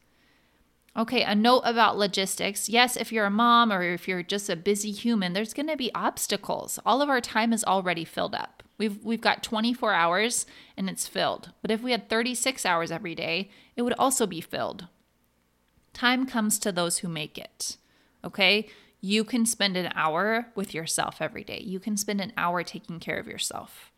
Okay, 0.98 1.22
a 1.22 1.36
note 1.36 1.62
about 1.64 1.98
logistics. 1.98 2.68
Yes, 2.68 2.98
if 2.98 3.12
you're 3.12 3.26
a 3.26 3.30
mom 3.30 3.72
or 3.72 3.84
if 3.84 4.08
you're 4.08 4.24
just 4.24 4.50
a 4.50 4.56
busy 4.56 4.92
human, 4.92 5.34
there's 5.34 5.54
going 5.54 5.68
to 5.68 5.78
be 5.78 5.94
obstacles. 5.94 6.80
All 6.88 7.04
of 7.04 7.10
our 7.10 7.22
time 7.22 7.54
is 7.54 7.64
already 7.64 8.04
filled 8.04 8.34
up. 8.34 8.64
We've 8.80 9.04
we've 9.04 9.22
got 9.22 9.44
24 9.44 9.94
hours 9.94 10.48
and 10.76 10.90
it's 10.90 11.08
filled. 11.08 11.52
But 11.62 11.70
if 11.70 11.82
we 11.82 11.92
had 11.92 12.10
36 12.10 12.66
hours 12.66 12.92
every 12.92 13.14
day, 13.14 13.52
it 13.76 13.84
would 13.84 13.94
also 14.00 14.26
be 14.26 14.42
filled. 14.42 14.88
Time 15.94 16.26
comes 16.26 16.58
to 16.60 16.72
those 16.72 17.00
who 17.00 17.08
make 17.08 17.38
it. 17.38 17.78
Okay? 18.24 18.68
You 19.00 19.24
can 19.24 19.46
spend 19.46 19.78
an 19.78 19.92
hour 19.94 20.48
with 20.56 20.74
yourself 20.74 21.22
every 21.22 21.44
day. 21.44 21.62
You 21.64 21.80
can 21.80 21.96
spend 21.98 22.22
an 22.22 22.34
hour 22.36 22.64
taking 22.64 23.00
care 23.00 23.20
of 23.20 23.28
yourself. 23.28 23.92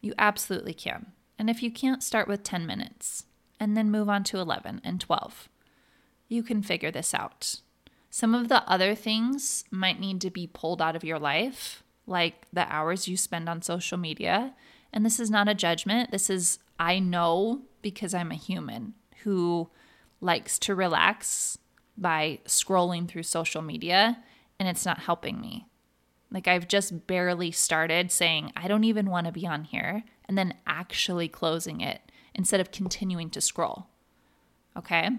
You 0.00 0.14
absolutely 0.18 0.74
can. 0.74 1.12
And 1.38 1.50
if 1.50 1.62
you 1.62 1.70
can't, 1.70 2.02
start 2.02 2.28
with 2.28 2.42
10 2.42 2.66
minutes 2.66 3.26
and 3.60 3.76
then 3.76 3.90
move 3.90 4.08
on 4.08 4.24
to 4.24 4.38
11 4.38 4.80
and 4.84 5.00
12 5.00 5.48
you 6.28 6.42
can 6.42 6.62
figure 6.62 6.90
this 6.90 7.14
out. 7.14 7.60
Some 8.10 8.34
of 8.34 8.48
the 8.48 8.68
other 8.68 8.94
things 8.94 9.64
might 9.70 10.00
need 10.00 10.20
to 10.22 10.30
be 10.30 10.46
pulled 10.46 10.80
out 10.80 10.96
of 10.96 11.04
your 11.04 11.18
life, 11.18 11.82
like 12.06 12.46
the 12.52 12.70
hours 12.72 13.08
you 13.08 13.16
spend 13.16 13.48
on 13.48 13.62
social 13.62 13.98
media. 13.98 14.54
And 14.92 15.04
this 15.04 15.20
is 15.20 15.30
not 15.30 15.48
a 15.48 15.54
judgment. 15.54 16.10
This 16.10 16.30
is, 16.30 16.58
I 16.78 16.98
know 16.98 17.62
because 17.82 18.14
I'm 18.14 18.30
a 18.30 18.36
human 18.36 18.94
who 19.24 19.68
likes 20.20 20.58
to 20.60 20.74
relax 20.74 21.58
by 21.96 22.38
scrolling 22.46 23.08
through 23.08 23.24
social 23.24 23.60
media, 23.60 24.22
and 24.58 24.68
it's 24.68 24.86
not 24.86 25.00
helping 25.00 25.40
me. 25.40 25.66
Like, 26.30 26.46
I've 26.46 26.68
just 26.68 27.06
barely 27.06 27.50
started 27.50 28.12
saying, 28.12 28.52
I 28.56 28.68
don't 28.68 28.84
even 28.84 29.10
want 29.10 29.26
to 29.26 29.32
be 29.32 29.46
on 29.46 29.64
here, 29.64 30.04
and 30.26 30.36
then 30.36 30.54
actually 30.66 31.28
closing 31.28 31.80
it 31.80 32.00
instead 32.34 32.60
of 32.60 32.70
continuing 32.70 33.30
to 33.30 33.40
scroll. 33.40 33.86
Okay. 34.76 35.10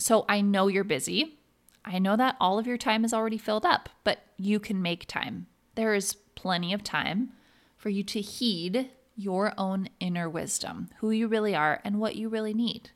So 0.00 0.24
I 0.28 0.40
know 0.40 0.68
you're 0.68 0.82
busy. 0.82 1.38
I 1.84 1.98
know 1.98 2.16
that 2.16 2.36
all 2.40 2.58
of 2.58 2.66
your 2.66 2.78
time 2.78 3.04
is 3.04 3.12
already 3.12 3.36
filled 3.36 3.66
up, 3.66 3.90
but 4.02 4.20
you 4.38 4.58
can 4.58 4.80
make 4.80 5.06
time. 5.06 5.46
There 5.74 5.94
is 5.94 6.14
plenty 6.34 6.72
of 6.72 6.82
time 6.82 7.32
for 7.76 7.90
you 7.90 8.02
to 8.04 8.20
heed 8.20 8.90
your 9.14 9.52
own 9.58 9.90
inner 10.00 10.28
wisdom, 10.28 10.88
who 10.98 11.10
you 11.10 11.28
really 11.28 11.54
are, 11.54 11.80
and 11.84 12.00
what 12.00 12.16
you 12.16 12.30
really 12.30 12.54
need. 12.54 12.90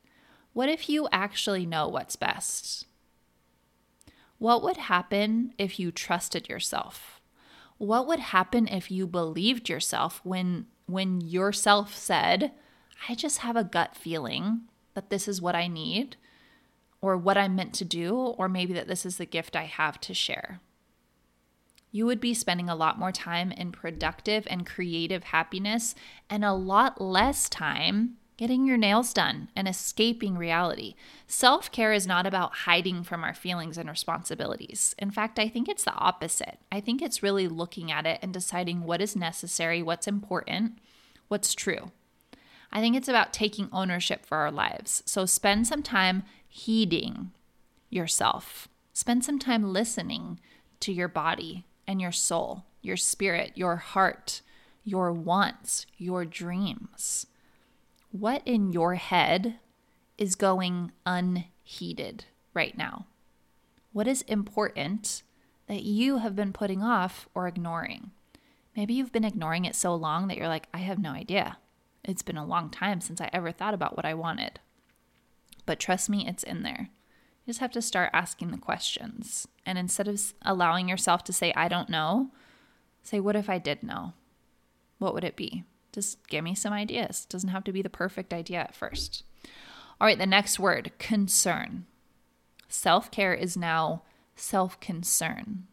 What 0.55 0.71
if 0.71 0.89
you 0.89 1.07
actually 1.13 1.67
know 1.67 1.89
what's 1.89 2.17
best? 2.17 2.87
What 4.39 4.63
would 4.63 4.79
happen 4.79 5.53
if 5.59 5.79
you 5.79 5.93
trusted 5.93 6.49
yourself? 6.49 7.21
What 7.77 8.07
would 8.07 8.21
happen 8.21 8.67
if 8.67 8.91
you 8.91 9.07
believed 9.07 9.69
yourself 9.69 10.21
when 10.25 10.67
when 10.87 11.21
yourself 11.21 11.95
said, 11.97 12.53
"I 13.09 13.15
just 13.15 13.39
have 13.39 13.57
a 13.57 13.65
gut 13.65 13.95
feeling 13.95 14.69
that 14.95 15.11
this 15.11 15.29
is 15.29 15.43
what 15.43 15.55
I 15.55 15.67
need." 15.67 16.17
Or 17.05 17.19
what 17.19 17.37
I'm 17.37 17.55
meant 17.55 17.75
to 17.75 17.85
do, 17.85 18.17
or 18.17 18.49
maybe 18.49 18.73
that 18.73 18.89
this 18.89 19.05
is 19.05 19.19
the 19.19 19.27
gift 19.27 19.55
I 19.55 19.65
have 19.65 20.01
to 20.01 20.15
share. 20.15 20.61
You 21.93 22.07
would 22.07 22.19
be 22.19 22.33
spending 22.33 22.71
a 22.71 22.75
lot 22.75 22.99
more 22.99 23.13
time 23.13 23.53
in 23.53 23.73
productive 23.73 24.47
and 24.49 24.65
creative 24.67 25.25
happiness 25.25 25.95
and 26.31 26.45
a 26.45 26.55
lot 26.55 27.03
less 27.03 27.51
time 27.51 28.17
getting 28.39 28.67
your 28.67 28.79
nails 28.79 29.13
done 29.13 29.49
and 29.55 29.69
escaping 29.69 30.39
reality. 30.39 30.95
Self 31.27 31.71
care 31.71 31.93
is 31.93 32.07
not 32.07 32.27
about 32.27 32.55
hiding 32.55 33.05
from 33.05 33.23
our 33.23 33.35
feelings 33.35 33.77
and 33.77 33.91
responsibilities. 33.91 34.95
In 34.99 35.11
fact, 35.11 35.39
I 35.39 35.47
think 35.47 35.69
it's 35.69 35.85
the 35.85 35.93
opposite. 35.93 36.59
I 36.73 36.81
think 36.81 37.03
it's 37.03 37.23
really 37.23 37.49
looking 37.49 37.93
at 37.93 38.07
it 38.07 38.19
and 38.23 38.33
deciding 38.33 38.83
what 38.83 39.03
is 39.03 39.15
necessary, 39.15 39.83
what's 39.83 40.09
important, 40.09 40.79
what's 41.29 41.55
true. 41.55 41.93
I 42.73 42.81
think 42.81 42.97
it's 42.97 43.09
about 43.09 43.33
taking 43.33 43.69
ownership 43.73 44.27
for 44.27 44.39
our 44.39 44.51
lives. 44.51 45.03
So 45.07 45.27
spend 45.27 45.69
some 45.69 45.83
time 45.83 46.25
heeding 46.57 47.33
yourself. 47.91 48.69
Spend 48.93 49.25
some 49.25 49.41
time 49.41 49.73
listening 49.73 50.39
to 50.79 50.93
your 50.93 51.09
body 51.09 51.67
and 51.85 52.01
your 52.01 52.13
soul, 52.13 52.65
your 52.81 52.97
spirit, 52.97 53.51
your 53.57 53.75
heart, 53.75 54.41
your 54.85 55.13
wants, 55.13 55.85
your 55.99 56.25
dreams. 56.25 57.27
what 58.13 58.41
in 58.47 58.73
your 58.73 58.95
head 58.95 59.57
is 60.17 60.37
going 60.37 60.93
unheeded 61.05 62.25
right 62.55 62.79
now? 62.79 63.07
What 63.93 64.07
is 64.07 64.23
important 64.23 65.25
that 65.67 65.83
you 65.83 66.19
have 66.19 66.37
been 66.37 66.53
putting 66.53 66.85
off 66.85 67.29
or 67.35 67.49
ignoring? 67.49 68.13
Maybe 68.77 68.95
you've 68.95 69.13
been 69.13 69.25
ignoring 69.25 69.65
it 69.65 69.75
so 69.75 69.93
long 69.97 70.29
that 70.29 70.37
you're 70.37 70.47
like, 70.47 70.69
I 70.73 70.79
have 70.79 71.01
no 71.01 71.11
idea. 71.11 71.59
It's 72.05 72.23
been 72.23 72.37
a 72.37 72.47
long 72.47 72.71
time 72.71 73.01
since 73.01 73.21
I 73.21 73.29
ever 73.33 73.51
thought 73.51 73.75
about 73.75 73.97
what 73.97 74.07
I 74.07 74.15
wanted. 74.15 74.61
But 75.67 75.81
trust 75.81 76.11
me, 76.11 76.27
it's 76.27 76.43
in 76.43 76.63
there. 76.63 76.91
You 77.45 77.51
just 77.51 77.61
have 77.61 77.73
to 77.73 77.83
start 77.83 78.11
asking 78.13 78.51
the 78.51 78.59
questions. 78.59 79.47
And 79.67 79.79
instead 79.79 80.09
of 80.09 80.35
allowing 80.43 80.89
yourself 80.89 81.25
to 81.25 81.33
say, 81.33 81.53
I 81.55 81.69
don't 81.69 81.89
know, 81.89 82.31
say, 83.03 83.21
What 83.21 83.37
if 83.37 83.51
I 83.51 83.59
did 83.59 83.83
know? 83.83 84.15
What 84.99 85.15
would 85.15 85.25
it 85.25 85.37
be? 85.37 85.65
Just 85.93 86.27
give 86.29 86.43
me 86.43 86.55
some 86.55 86.73
ideas. 86.73 87.27
It 87.29 87.33
doesn't 87.33 87.51
have 87.51 87.65
to 87.65 87.73
be 87.73 87.83
the 87.83 87.91
perfect 87.91 88.33
idea 88.33 88.59
at 88.59 88.75
first. 88.75 89.23
All 90.01 90.07
right, 90.07 90.19
the 90.19 90.27
next 90.27 90.59
word 90.59 90.93
concern. 90.99 91.87
Self 92.69 93.11
care 93.11 93.35
is 93.35 93.57
now 93.57 94.03
self 94.35 94.81
concern. 94.81 95.67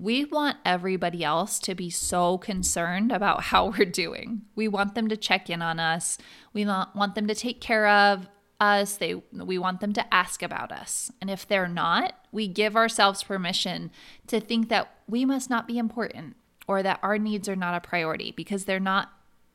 We 0.00 0.24
want 0.24 0.56
everybody 0.64 1.22
else 1.22 1.58
to 1.58 1.74
be 1.74 1.90
so 1.90 2.38
concerned 2.38 3.12
about 3.12 3.42
how 3.44 3.66
we're 3.66 3.84
doing. 3.84 4.42
We 4.54 4.66
want 4.66 4.94
them 4.94 5.08
to 5.08 5.16
check 5.16 5.50
in 5.50 5.60
on 5.60 5.78
us. 5.78 6.16
We 6.54 6.64
want 6.64 7.14
them 7.14 7.26
to 7.26 7.34
take 7.34 7.60
care 7.60 7.86
of 7.86 8.26
us. 8.58 8.96
They 8.96 9.14
we 9.32 9.58
want 9.58 9.80
them 9.80 9.92
to 9.92 10.14
ask 10.14 10.42
about 10.42 10.72
us. 10.72 11.10
And 11.20 11.28
if 11.28 11.46
they're 11.46 11.68
not, 11.68 12.14
we 12.32 12.48
give 12.48 12.76
ourselves 12.76 13.22
permission 13.22 13.90
to 14.26 14.40
think 14.40 14.70
that 14.70 14.90
we 15.06 15.24
must 15.24 15.50
not 15.50 15.66
be 15.66 15.78
important 15.78 16.36
or 16.66 16.82
that 16.82 17.00
our 17.02 17.18
needs 17.18 17.48
are 17.48 17.56
not 17.56 17.74
a 17.74 17.86
priority 17.86 18.32
because 18.32 18.64
they're 18.64 18.80
not 18.80 19.10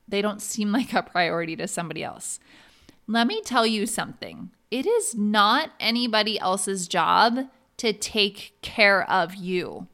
they 0.07 0.21
don't 0.21 0.41
seem 0.43 0.71
like 0.73 0.93
a 0.93 1.01
priority 1.01 1.55
to 1.55 1.67
somebody 1.67 2.03
else. 2.03 2.39
Let 3.07 3.25
me 3.25 3.41
tell 3.41 3.65
you 3.65 3.87
something. 3.87 4.51
It 4.69 4.85
is 4.85 5.15
not 5.15 5.71
anybody 5.79 6.39
else's 6.39 6.87
job 6.87 7.47
to 7.77 7.93
take 7.93 8.53
care 8.61 9.09
of 9.09 9.35
you. 9.35 9.87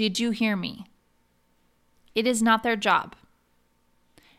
Did 0.00 0.18
you 0.18 0.30
hear 0.30 0.56
me? 0.56 0.86
It 2.14 2.26
is 2.26 2.42
not 2.42 2.62
their 2.62 2.74
job. 2.74 3.14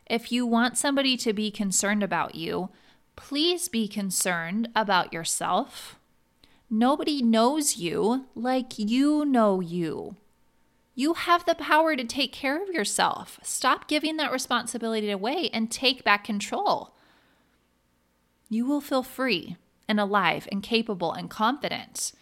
If 0.08 0.32
you 0.32 0.44
want 0.44 0.76
somebody 0.76 1.16
to 1.18 1.34
be 1.34 1.52
concerned 1.52 2.02
about 2.02 2.34
you, 2.34 2.70
please 3.16 3.70
be 3.70 3.88
concerned 3.88 4.70
about 4.76 5.14
yourself. 5.14 6.00
Nobody 6.68 7.22
knows 7.22 7.78
you 7.78 8.26
like 8.34 8.80
you 8.80 9.24
know 9.24 9.60
you. 9.60 10.16
You 10.96 11.14
have 11.14 11.46
the 11.46 11.54
power 11.54 11.96
to 11.96 12.06
take 12.06 12.34
care 12.34 12.60
of 12.60 12.70
yourself. 12.70 13.40
Stop 13.44 13.88
giving 13.88 14.18
that 14.18 14.32
responsibility 14.32 15.12
away 15.12 15.52
and 15.54 15.70
take 15.70 16.04
back 16.04 16.24
control. 16.24 16.96
You 18.50 18.66
will 18.66 18.82
feel 18.82 19.04
free 19.04 19.58
and 19.88 20.00
alive 20.00 20.48
and 20.52 20.64
capable 20.64 21.14
and 21.14 21.30
confident. 21.30 22.14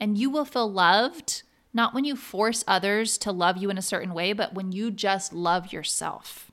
And 0.00 0.16
you 0.16 0.30
will 0.30 0.46
feel 0.46 0.72
loved, 0.72 1.42
not 1.76 1.94
when 1.94 2.04
you 2.04 2.16
force 2.16 2.64
others 2.66 3.16
to 3.18 3.30
love 3.30 3.56
you 3.56 3.70
in 3.70 3.78
a 3.78 3.82
certain 3.82 4.14
way, 4.14 4.32
but 4.32 4.54
when 4.54 4.72
you 4.72 4.90
just 4.90 5.32
love 5.32 5.72
yourself. 5.72 6.50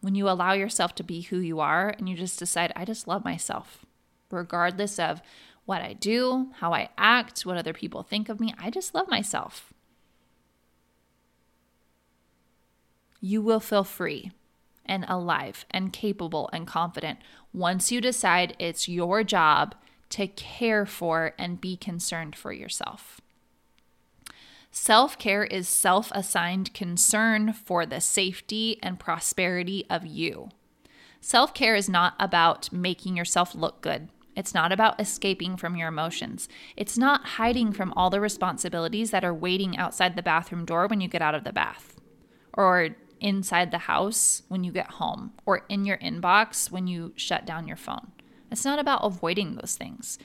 When 0.00 0.14
you 0.14 0.28
allow 0.28 0.54
yourself 0.54 0.94
to 0.96 1.04
be 1.04 1.20
who 1.20 1.38
you 1.38 1.60
are 1.60 1.94
and 1.96 2.08
you 2.08 2.16
just 2.16 2.38
decide, 2.38 2.72
I 2.74 2.84
just 2.84 3.06
love 3.06 3.24
myself, 3.24 3.84
regardless 4.30 4.98
of 4.98 5.20
what 5.66 5.82
I 5.82 5.92
do, 5.92 6.48
how 6.56 6.72
I 6.72 6.88
act, 6.98 7.42
what 7.42 7.56
other 7.56 7.74
people 7.74 8.02
think 8.02 8.28
of 8.28 8.40
me. 8.40 8.54
I 8.58 8.70
just 8.70 8.94
love 8.94 9.08
myself. 9.08 9.72
you 13.20 13.42
will 13.42 13.60
feel 13.60 13.84
free 13.84 14.32
and 14.86 15.04
alive 15.06 15.64
and 15.70 15.92
capable 15.92 16.48
and 16.52 16.66
confident 16.66 17.18
once 17.52 17.92
you 17.92 18.00
decide 18.00 18.56
it's 18.58 18.88
your 18.88 19.22
job 19.22 19.74
to 20.08 20.26
care 20.26 20.86
for 20.86 21.34
and 21.38 21.60
be 21.60 21.76
concerned 21.76 22.34
for 22.34 22.52
yourself. 22.52 23.20
Self 24.72 25.18
care 25.18 25.44
is 25.44 25.68
self 25.68 26.12
assigned 26.14 26.72
concern 26.74 27.52
for 27.52 27.84
the 27.84 28.00
safety 28.00 28.78
and 28.82 29.00
prosperity 29.00 29.84
of 29.90 30.06
you. 30.06 30.50
Self 31.20 31.52
care 31.54 31.74
is 31.74 31.88
not 31.88 32.14
about 32.20 32.72
making 32.72 33.16
yourself 33.16 33.54
look 33.54 33.80
good. 33.80 34.08
It's 34.36 34.54
not 34.54 34.70
about 34.70 35.00
escaping 35.00 35.56
from 35.56 35.76
your 35.76 35.88
emotions. 35.88 36.48
It's 36.76 36.96
not 36.96 37.26
hiding 37.30 37.72
from 37.72 37.92
all 37.96 38.10
the 38.10 38.20
responsibilities 38.20 39.10
that 39.10 39.24
are 39.24 39.34
waiting 39.34 39.76
outside 39.76 40.14
the 40.14 40.22
bathroom 40.22 40.64
door 40.64 40.86
when 40.86 41.00
you 41.00 41.08
get 41.08 41.20
out 41.20 41.34
of 41.34 41.42
the 41.44 41.52
bath 41.52 42.00
or 42.54 42.90
inside 43.20 43.70
the 43.70 43.78
house 43.78 44.42
when 44.48 44.64
you 44.64 44.72
get 44.72 44.92
home 44.92 45.32
or 45.44 45.64
in 45.68 45.84
your 45.84 45.98
inbox 45.98 46.70
when 46.70 46.86
you 46.86 47.12
shut 47.16 47.44
down 47.44 47.66
your 47.66 47.76
phone. 47.76 48.12
It's 48.50 48.64
not 48.64 48.78
about 48.78 49.04
avoiding 49.04 49.56
those 49.56 49.76
things. 49.76 50.18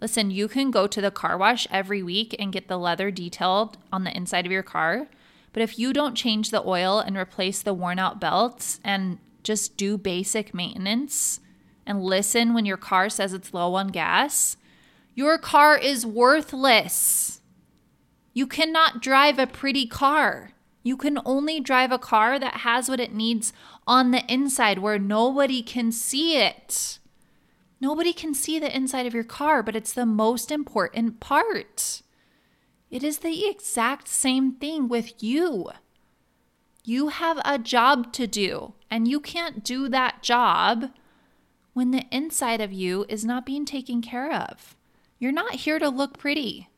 Listen, 0.00 0.30
you 0.30 0.48
can 0.48 0.70
go 0.70 0.86
to 0.86 1.00
the 1.00 1.10
car 1.10 1.36
wash 1.36 1.66
every 1.70 2.02
week 2.02 2.34
and 2.38 2.52
get 2.52 2.68
the 2.68 2.78
leather 2.78 3.10
detailed 3.10 3.76
on 3.92 4.04
the 4.04 4.16
inside 4.16 4.46
of 4.46 4.52
your 4.52 4.62
car. 4.62 5.08
But 5.52 5.62
if 5.62 5.78
you 5.78 5.92
don't 5.92 6.14
change 6.14 6.50
the 6.50 6.66
oil 6.66 7.00
and 7.00 7.16
replace 7.16 7.60
the 7.62 7.74
worn 7.74 7.98
out 7.98 8.20
belts 8.20 8.80
and 8.84 9.18
just 9.42 9.76
do 9.76 9.98
basic 9.98 10.54
maintenance 10.54 11.40
and 11.86 12.02
listen 12.02 12.54
when 12.54 12.64
your 12.64 12.76
car 12.76 13.10
says 13.10 13.32
it's 13.32 13.52
low 13.52 13.74
on 13.74 13.88
gas, 13.88 14.56
your 15.14 15.38
car 15.38 15.76
is 15.76 16.06
worthless. 16.06 17.40
You 18.32 18.46
cannot 18.46 19.02
drive 19.02 19.38
a 19.38 19.46
pretty 19.46 19.86
car. 19.86 20.52
You 20.82 20.96
can 20.96 21.18
only 21.26 21.60
drive 21.60 21.92
a 21.92 21.98
car 21.98 22.38
that 22.38 22.58
has 22.58 22.88
what 22.88 23.00
it 23.00 23.12
needs 23.12 23.52
on 23.86 24.12
the 24.12 24.24
inside 24.32 24.78
where 24.78 24.98
nobody 24.98 25.62
can 25.62 25.92
see 25.92 26.38
it. 26.38 27.00
Nobody 27.80 28.12
can 28.12 28.34
see 28.34 28.58
the 28.58 28.74
inside 28.74 29.06
of 29.06 29.14
your 29.14 29.24
car, 29.24 29.62
but 29.62 29.74
it's 29.74 29.92
the 29.92 30.06
most 30.06 30.50
important 30.50 31.18
part. 31.18 32.02
It 32.90 33.02
is 33.02 33.18
the 33.18 33.48
exact 33.48 34.08
same 34.08 34.52
thing 34.52 34.88
with 34.88 35.22
you. 35.22 35.70
You 36.84 37.08
have 37.08 37.40
a 37.44 37.58
job 37.58 38.12
to 38.14 38.26
do, 38.26 38.74
and 38.90 39.08
you 39.08 39.20
can't 39.20 39.64
do 39.64 39.88
that 39.88 40.22
job 40.22 40.90
when 41.72 41.90
the 41.90 42.04
inside 42.10 42.60
of 42.60 42.72
you 42.72 43.06
is 43.08 43.24
not 43.24 43.46
being 43.46 43.64
taken 43.64 44.02
care 44.02 44.32
of. 44.32 44.76
You're 45.18 45.32
not 45.32 45.54
here 45.56 45.78
to 45.78 45.88
look 45.88 46.18
pretty. 46.18 46.68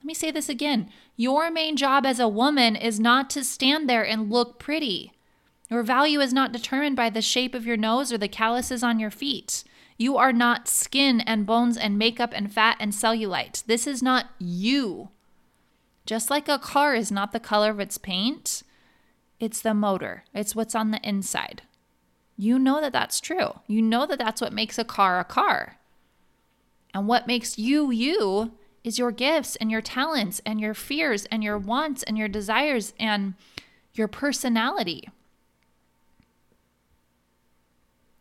Let 0.00 0.06
me 0.06 0.14
say 0.14 0.30
this 0.30 0.48
again. 0.48 0.88
Your 1.16 1.50
main 1.50 1.76
job 1.76 2.06
as 2.06 2.18
a 2.20 2.28
woman 2.28 2.76
is 2.76 2.98
not 2.98 3.28
to 3.30 3.44
stand 3.44 3.88
there 3.88 4.06
and 4.06 4.30
look 4.30 4.58
pretty. 4.58 5.12
Your 5.68 5.82
value 5.82 6.20
is 6.20 6.32
not 6.32 6.52
determined 6.52 6.96
by 6.96 7.10
the 7.10 7.20
shape 7.20 7.54
of 7.54 7.66
your 7.66 7.76
nose 7.76 8.12
or 8.12 8.18
the 8.18 8.28
calluses 8.28 8.82
on 8.82 8.98
your 8.98 9.10
feet. 9.10 9.64
You 10.00 10.16
are 10.16 10.32
not 10.32 10.66
skin 10.66 11.20
and 11.20 11.44
bones 11.44 11.76
and 11.76 11.98
makeup 11.98 12.30
and 12.34 12.50
fat 12.50 12.78
and 12.80 12.90
cellulite. 12.90 13.62
This 13.66 13.86
is 13.86 14.02
not 14.02 14.30
you. 14.38 15.10
Just 16.06 16.30
like 16.30 16.48
a 16.48 16.58
car 16.58 16.94
is 16.94 17.12
not 17.12 17.32
the 17.32 17.38
color 17.38 17.68
of 17.68 17.80
its 17.80 17.98
paint, 17.98 18.62
it's 19.38 19.60
the 19.60 19.74
motor, 19.74 20.24
it's 20.32 20.56
what's 20.56 20.74
on 20.74 20.90
the 20.90 21.06
inside. 21.06 21.64
You 22.38 22.58
know 22.58 22.80
that 22.80 22.94
that's 22.94 23.20
true. 23.20 23.60
You 23.66 23.82
know 23.82 24.06
that 24.06 24.18
that's 24.18 24.40
what 24.40 24.54
makes 24.54 24.78
a 24.78 24.84
car 24.84 25.20
a 25.20 25.24
car. 25.24 25.76
And 26.94 27.06
what 27.06 27.26
makes 27.26 27.58
you 27.58 27.90
you 27.90 28.52
is 28.82 28.98
your 28.98 29.12
gifts 29.12 29.54
and 29.56 29.70
your 29.70 29.82
talents 29.82 30.40
and 30.46 30.58
your 30.58 30.72
fears 30.72 31.26
and 31.26 31.44
your 31.44 31.58
wants 31.58 32.02
and 32.04 32.16
your 32.16 32.28
desires 32.28 32.94
and 32.98 33.34
your 33.92 34.08
personality. 34.08 35.10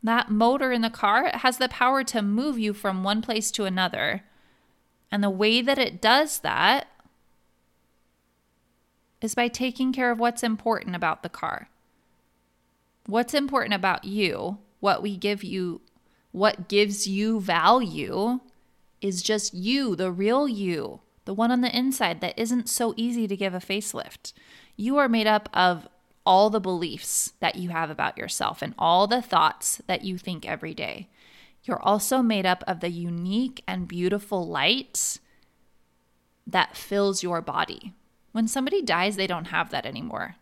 That 0.01 0.31
motor 0.31 0.71
in 0.71 0.81
the 0.81 0.89
car 0.89 1.31
has 1.33 1.57
the 1.57 1.69
power 1.69 2.03
to 2.05 2.21
move 2.21 2.57
you 2.57 2.73
from 2.73 3.03
one 3.03 3.21
place 3.21 3.51
to 3.51 3.65
another. 3.65 4.23
And 5.11 5.23
the 5.23 5.29
way 5.29 5.61
that 5.61 5.77
it 5.77 6.01
does 6.01 6.39
that 6.39 6.87
is 9.21 9.35
by 9.35 9.47
taking 9.47 9.91
care 9.91 10.11
of 10.11 10.19
what's 10.19 10.43
important 10.43 10.95
about 10.95 11.23
the 11.23 11.29
car. 11.29 11.69
What's 13.05 13.33
important 13.33 13.73
about 13.73 14.05
you, 14.05 14.59
what 14.79 15.01
we 15.01 15.17
give 15.17 15.43
you, 15.43 15.81
what 16.31 16.69
gives 16.69 17.07
you 17.07 17.41
value 17.41 18.39
is 19.01 19.21
just 19.21 19.53
you, 19.53 19.95
the 19.95 20.11
real 20.11 20.47
you, 20.47 21.01
the 21.25 21.33
one 21.33 21.51
on 21.51 21.61
the 21.61 21.75
inside 21.75 22.21
that 22.21 22.37
isn't 22.37 22.69
so 22.69 22.93
easy 22.95 23.27
to 23.27 23.35
give 23.35 23.53
a 23.53 23.59
facelift. 23.59 24.33
You 24.75 24.97
are 24.97 25.09
made 25.09 25.27
up 25.27 25.49
of 25.53 25.87
all 26.29 26.51
the 26.51 26.59
beliefs 26.59 27.33
that 27.39 27.55
you 27.55 27.69
have 27.69 27.89
about 27.89 28.15
yourself 28.15 28.61
and 28.61 28.75
all 28.77 29.07
the 29.07 29.19
thoughts 29.19 29.81
that 29.87 30.03
you 30.03 30.15
think 30.15 30.47
every 30.47 30.75
day. 30.75 31.09
You're 31.63 31.81
also 31.81 32.21
made 32.21 32.45
up 32.45 32.63
of 32.67 32.81
the 32.81 32.91
unique 32.91 33.63
and 33.67 33.87
beautiful 33.87 34.47
light 34.47 35.17
that 36.45 36.77
fills 36.77 37.23
your 37.23 37.41
body. 37.41 37.93
When 38.31 38.47
somebody 38.47 38.83
dies, 38.83 39.15
they 39.15 39.25
don't 39.25 39.45
have 39.45 39.71
that 39.71 39.87
anymore. 39.87 40.35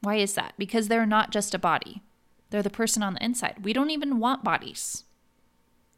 Why 0.00 0.16
is 0.16 0.32
that? 0.32 0.54
Because 0.56 0.88
they're 0.88 1.04
not 1.04 1.30
just 1.30 1.54
a 1.54 1.58
body, 1.58 2.00
they're 2.48 2.62
the 2.62 2.70
person 2.70 3.02
on 3.02 3.12
the 3.12 3.22
inside. 3.22 3.58
We 3.62 3.74
don't 3.74 3.90
even 3.90 4.18
want 4.18 4.44
bodies. 4.44 5.04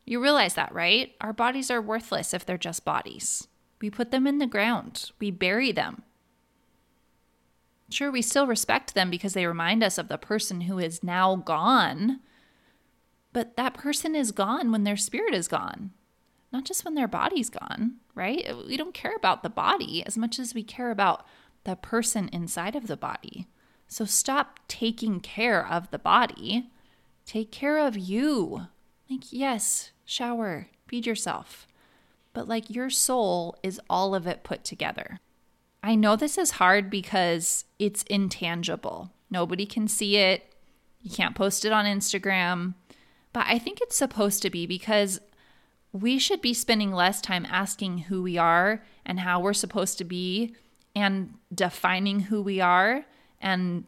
You 0.05 0.21
realize 0.21 0.55
that, 0.55 0.75
right? 0.75 1.15
Our 1.21 1.33
bodies 1.33 1.71
are 1.71 1.81
worthless 1.81 2.35
if 2.35 2.45
they're 2.45 2.59
just 2.59 2.85
bodies. 2.85 3.47
We 3.81 3.91
put 3.91 4.11
them 4.11 4.27
in 4.27 4.39
the 4.39 4.49
ground, 4.49 5.13
we 5.21 5.31
bury 5.31 5.71
them. 5.71 6.03
Sure, 7.93 8.11
we 8.11 8.23
still 8.23 8.47
respect 8.47 8.95
them 8.95 9.11
because 9.11 9.35
they 9.35 9.47
remind 9.47 9.85
us 9.85 9.99
of 9.99 10.09
the 10.09 10.17
person 10.17 10.63
who 10.63 10.79
is 10.79 11.03
now 11.03 11.37
gone. 11.37 12.21
But 13.35 13.57
that 13.57 13.75
person 13.75 14.17
is 14.17 14.33
gone 14.33 14.73
when 14.73 14.85
their 14.85 14.97
spirit 14.97 15.35
is 15.35 15.47
gone, 15.47 15.91
not 16.53 16.65
just 16.65 16.85
when 16.85 16.95
their 16.95 17.09
body's 17.09 17.51
gone, 17.51 17.97
right? 18.15 18.51
We 18.67 18.79
don't 18.79 18.95
care 18.95 19.15
about 19.15 19.43
the 19.43 19.51
body 19.51 20.05
as 20.07 20.17
much 20.17 20.39
as 20.39 20.55
we 20.55 20.63
care 20.63 20.91
about 20.91 21.27
the 21.65 21.77
person 21.77 22.29
inside 22.33 22.77
of 22.77 22.87
the 22.87 22.97
body. 22.97 23.47
So 23.89 24.07
stop 24.07 24.59
taking 24.69 25.21
care 25.21 25.67
of 25.67 25.91
the 25.91 25.99
body. 25.99 26.71
Take 27.27 27.53
care 27.53 27.79
of 27.79 27.99
you. 27.99 28.69
Like, 29.11 29.33
yes, 29.33 29.93
shower, 30.07 30.69
feed 30.87 31.07
yourself. 31.07 31.67
But 32.33 32.49
like 32.49 32.71
your 32.71 32.89
soul 32.89 33.59
is 33.63 33.81
all 33.91 34.15
of 34.15 34.27
it 34.27 34.45
put 34.45 34.65
together. 34.65 35.21
I 35.83 35.95
know 35.95 36.17
this 36.17 36.39
is 36.39 36.53
hard 36.53 36.91
because 36.91 37.65
it's 37.79 38.05
intangible. 38.05 39.11
Nobody 39.31 39.67
can 39.67 39.89
see 39.89 40.17
it. 40.17 40.55
You 41.01 41.11
can't 41.11 41.35
post 41.35 41.65
it 41.65 41.73
on 41.73 41.85
Instagram. 41.85 42.75
But 43.33 43.47
I 43.49 43.59
think 43.59 43.81
it's 43.81 43.97
supposed 43.97 44.43
to 44.43 44.51
be 44.51 44.67
because 44.67 45.21
we 45.93 46.19
should 46.19 46.41
be 46.41 46.55
spending 46.55 46.93
less 46.93 47.21
time 47.21 47.47
asking 47.51 47.99
who 47.99 48.23
we 48.23 48.39
are 48.39 48.85
and 49.05 49.21
how 49.21 49.41
we're 49.41 49.53
supposed 49.53 49.99
to 49.99 50.05
be 50.05 50.55
and 50.95 51.35
defining 51.55 52.21
who 52.21 52.43
we 52.43 52.61
are 52.61 53.05
and 53.41 53.85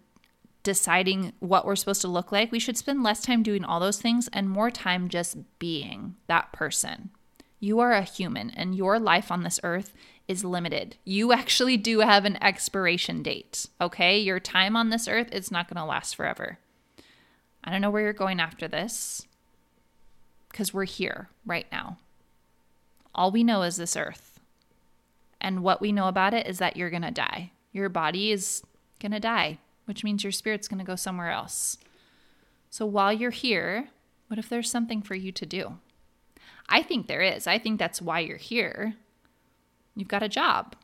deciding 0.62 1.32
what 1.40 1.64
we're 1.64 1.76
supposed 1.76 2.00
to 2.00 2.08
look 2.08 2.32
like. 2.32 2.50
We 2.50 2.58
should 2.58 2.76
spend 2.76 3.02
less 3.02 3.22
time 3.22 3.42
doing 3.42 3.64
all 3.64 3.80
those 3.80 4.00
things 4.00 4.28
and 4.32 4.50
more 4.50 4.70
time 4.70 5.08
just 5.08 5.36
being 5.58 6.16
that 6.26 6.52
person. 6.52 7.10
You 7.60 7.80
are 7.80 7.92
a 7.92 8.02
human 8.02 8.50
and 8.50 8.74
your 8.74 8.98
life 8.98 9.30
on 9.30 9.42
this 9.42 9.60
earth 9.62 9.94
is 10.26 10.44
limited. 10.44 10.96
You 11.04 11.32
actually 11.32 11.76
do 11.76 12.00
have 12.00 12.24
an 12.24 12.42
expiration 12.42 13.22
date, 13.22 13.66
okay? 13.80 14.18
Your 14.18 14.40
time 14.40 14.76
on 14.76 14.88
this 14.88 15.06
earth 15.06 15.32
is 15.32 15.50
not 15.50 15.68
going 15.68 15.76
to 15.76 15.84
last 15.84 16.16
forever. 16.16 16.58
I 17.62 17.70
don't 17.70 17.80
know 17.80 17.90
where 17.90 18.02
you're 18.02 18.12
going 18.12 18.40
after 18.40 18.68
this 18.68 19.26
because 20.50 20.72
we're 20.72 20.84
here 20.84 21.28
right 21.44 21.66
now. 21.70 21.98
All 23.14 23.30
we 23.30 23.44
know 23.44 23.62
is 23.62 23.76
this 23.76 23.96
earth. 23.96 24.40
And 25.40 25.62
what 25.62 25.80
we 25.80 25.92
know 25.92 26.08
about 26.08 26.32
it 26.32 26.46
is 26.46 26.58
that 26.58 26.76
you're 26.76 26.90
going 26.90 27.02
to 27.02 27.10
die. 27.10 27.52
Your 27.72 27.88
body 27.88 28.32
is 28.32 28.62
going 29.00 29.12
to 29.12 29.20
die, 29.20 29.58
which 29.84 30.04
means 30.04 30.22
your 30.22 30.32
spirit's 30.32 30.68
going 30.68 30.78
to 30.78 30.84
go 30.84 30.96
somewhere 30.96 31.30
else. 31.30 31.76
So 32.70 32.86
while 32.86 33.12
you're 33.12 33.30
here, 33.30 33.88
what 34.28 34.38
if 34.38 34.48
there's 34.48 34.70
something 34.70 35.02
for 35.02 35.14
you 35.14 35.32
to 35.32 35.44
do? 35.44 35.78
I 36.68 36.82
think 36.82 37.06
there 37.06 37.20
is. 37.20 37.46
I 37.46 37.58
think 37.58 37.78
that's 37.78 38.00
why 38.00 38.20
you're 38.20 38.36
here. 38.36 38.94
You've 39.94 40.08
got 40.08 40.22
a 40.22 40.28
job, 40.28 40.76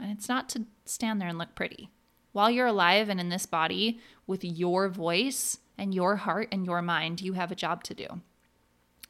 and 0.00 0.10
it's 0.10 0.28
not 0.28 0.48
to 0.50 0.64
stand 0.84 1.20
there 1.20 1.28
and 1.28 1.38
look 1.38 1.54
pretty. 1.54 1.90
While 2.32 2.50
you're 2.50 2.66
alive 2.66 3.08
and 3.08 3.20
in 3.20 3.28
this 3.28 3.46
body 3.46 4.00
with 4.26 4.44
your 4.44 4.88
voice 4.88 5.58
and 5.76 5.94
your 5.94 6.16
heart 6.16 6.48
and 6.52 6.64
your 6.64 6.82
mind, 6.82 7.20
you 7.20 7.34
have 7.34 7.50
a 7.50 7.56
job 7.56 7.84
to 7.84 7.94
do. 7.94 8.06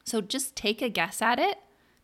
So 0.03 0.21
just 0.21 0.55
take 0.55 0.81
a 0.81 0.89
guess 0.89 1.21
at 1.21 1.39
it. 1.39 1.57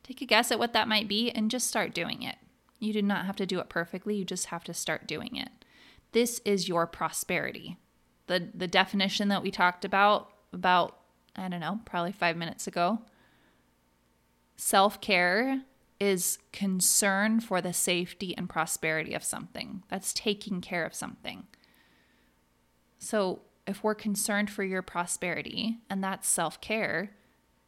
Take 0.04 0.21
a 0.21 0.26
guess 0.26 0.52
at 0.52 0.60
what 0.60 0.74
that 0.74 0.88
might 0.88 1.08
be 1.08 1.32
and 1.32 1.50
just 1.50 1.67
start 1.67 1.93
doing 1.93 2.21
it. 2.21 2.36
You 2.80 2.93
do 2.93 3.02
not 3.02 3.26
have 3.26 3.36
to 3.38 3.45
do 3.45 3.60
it 3.60 3.69
perfectly, 3.69 4.15
you 4.15 4.26
just 4.26 4.48
have 4.48 4.63
to 4.65 4.74
start 4.74 5.08
doing 5.08 5.36
it. 5.36 5.50
This 6.12 6.39
is 6.45 6.69
your 6.69 6.86
prosperity. 6.86 7.78
The 8.28 8.50
the 8.54 8.67
definition 8.67 9.30
that 9.30 9.41
we 9.41 9.52
talked 9.52 9.84
about 9.84 10.32
about 10.54 11.00
I 11.36 11.50
don't 11.50 11.60
know, 11.60 11.80
probably 11.86 12.12
5 12.12 12.38
minutes 12.38 12.67
ago. 12.67 13.00
Self-care 14.58 15.62
is 15.99 16.39
concern 16.51 17.39
for 17.39 17.62
the 17.62 17.73
safety 17.73 18.36
and 18.38 18.49
prosperity 18.49 19.13
of 19.13 19.23
something. 19.23 19.84
That's 19.89 20.13
taking 20.13 20.62
care 20.62 20.86
of 20.86 20.93
something. 20.93 21.47
So, 22.99 23.41
if 23.67 23.84
we're 23.84 23.95
concerned 23.95 24.49
for 24.51 24.63
your 24.63 24.81
prosperity 24.81 25.79
and 25.89 26.03
that's 26.03 26.27
self 26.27 26.62
care, 26.62 27.12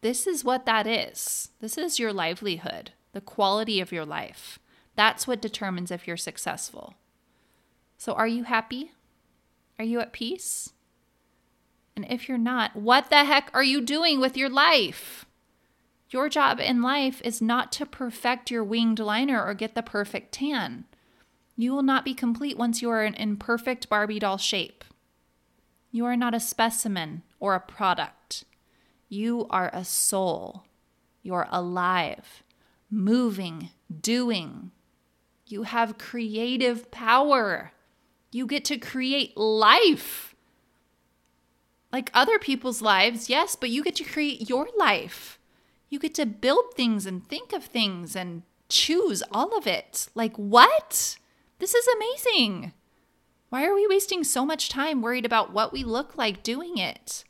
this 0.01 0.27
is 0.27 0.43
what 0.43 0.65
that 0.65 0.85
is. 0.85 1.49
This 1.59 1.77
is 1.77 1.99
your 1.99 2.13
livelihood, 2.13 2.91
the 3.13 3.21
quality 3.21 3.79
of 3.81 3.91
your 3.91 4.05
life. 4.05 4.59
That's 4.95 5.27
what 5.27 5.41
determines 5.41 5.91
if 5.91 6.07
you're 6.07 6.17
successful. 6.17 6.95
So, 7.97 8.13
are 8.13 8.27
you 8.27 8.43
happy? 8.43 8.91
Are 9.79 9.85
you 9.85 9.99
at 9.99 10.13
peace? 10.13 10.71
And 11.95 12.05
if 12.11 12.29
you're 12.29 12.37
not, 12.37 12.75
what 12.75 13.09
the 13.09 13.25
heck 13.25 13.49
are 13.53 13.63
you 13.63 13.81
doing 13.81 14.19
with 14.19 14.37
your 14.37 14.49
life? 14.49 15.25
Your 16.09 16.29
job 16.29 16.59
in 16.59 16.81
life 16.81 17.21
is 17.23 17.41
not 17.41 17.71
to 17.73 17.85
perfect 17.85 18.49
your 18.49 18.63
winged 18.63 18.99
liner 18.99 19.43
or 19.43 19.53
get 19.53 19.75
the 19.75 19.83
perfect 19.83 20.31
tan. 20.33 20.85
You 21.57 21.73
will 21.73 21.83
not 21.83 22.05
be 22.05 22.13
complete 22.13 22.57
once 22.57 22.81
you 22.81 22.89
are 22.89 23.03
in 23.03 23.37
perfect 23.37 23.89
Barbie 23.89 24.19
doll 24.19 24.37
shape. 24.37 24.85
You 25.91 26.05
are 26.05 26.15
not 26.15 26.33
a 26.33 26.39
specimen 26.39 27.23
or 27.39 27.55
a 27.55 27.59
product. 27.59 28.45
You 29.09 29.47
are 29.49 29.69
a 29.73 29.83
soul. 29.83 30.65
You're 31.23 31.47
alive, 31.49 32.43
moving, 32.89 33.69
doing. 34.01 34.71
You 35.45 35.63
have 35.63 35.97
creative 35.97 36.89
power. 36.91 37.71
You 38.31 38.45
get 38.45 38.63
to 38.65 38.77
create 38.77 39.35
life. 39.35 40.35
Like 41.91 42.11
other 42.13 42.37
people's 42.37 42.81
lives, 42.81 43.29
yes, 43.29 43.55
but 43.55 43.69
you 43.69 43.83
get 43.83 43.95
to 43.95 44.03
create 44.03 44.49
your 44.49 44.67
life. 44.77 45.39
You 45.89 45.99
get 45.99 46.13
to 46.15 46.25
build 46.25 46.73
things 46.75 47.05
and 47.05 47.27
think 47.27 47.53
of 47.53 47.63
things 47.63 48.15
and 48.15 48.43
choose 48.69 49.23
all 49.31 49.57
of 49.57 49.67
it. 49.67 50.09
Like, 50.15 50.35
what? 50.35 51.17
This 51.59 51.73
is 51.73 51.87
amazing. 51.87 52.73
Why 53.49 53.65
are 53.65 53.73
we 53.73 53.87
wasting 53.87 54.23
so 54.23 54.45
much 54.45 54.69
time 54.69 55.01
worried 55.01 55.25
about 55.25 55.53
what 55.53 55.71
we 55.71 55.83
look 55.83 56.17
like 56.17 56.43
doing 56.43 56.77
it? 56.77 57.23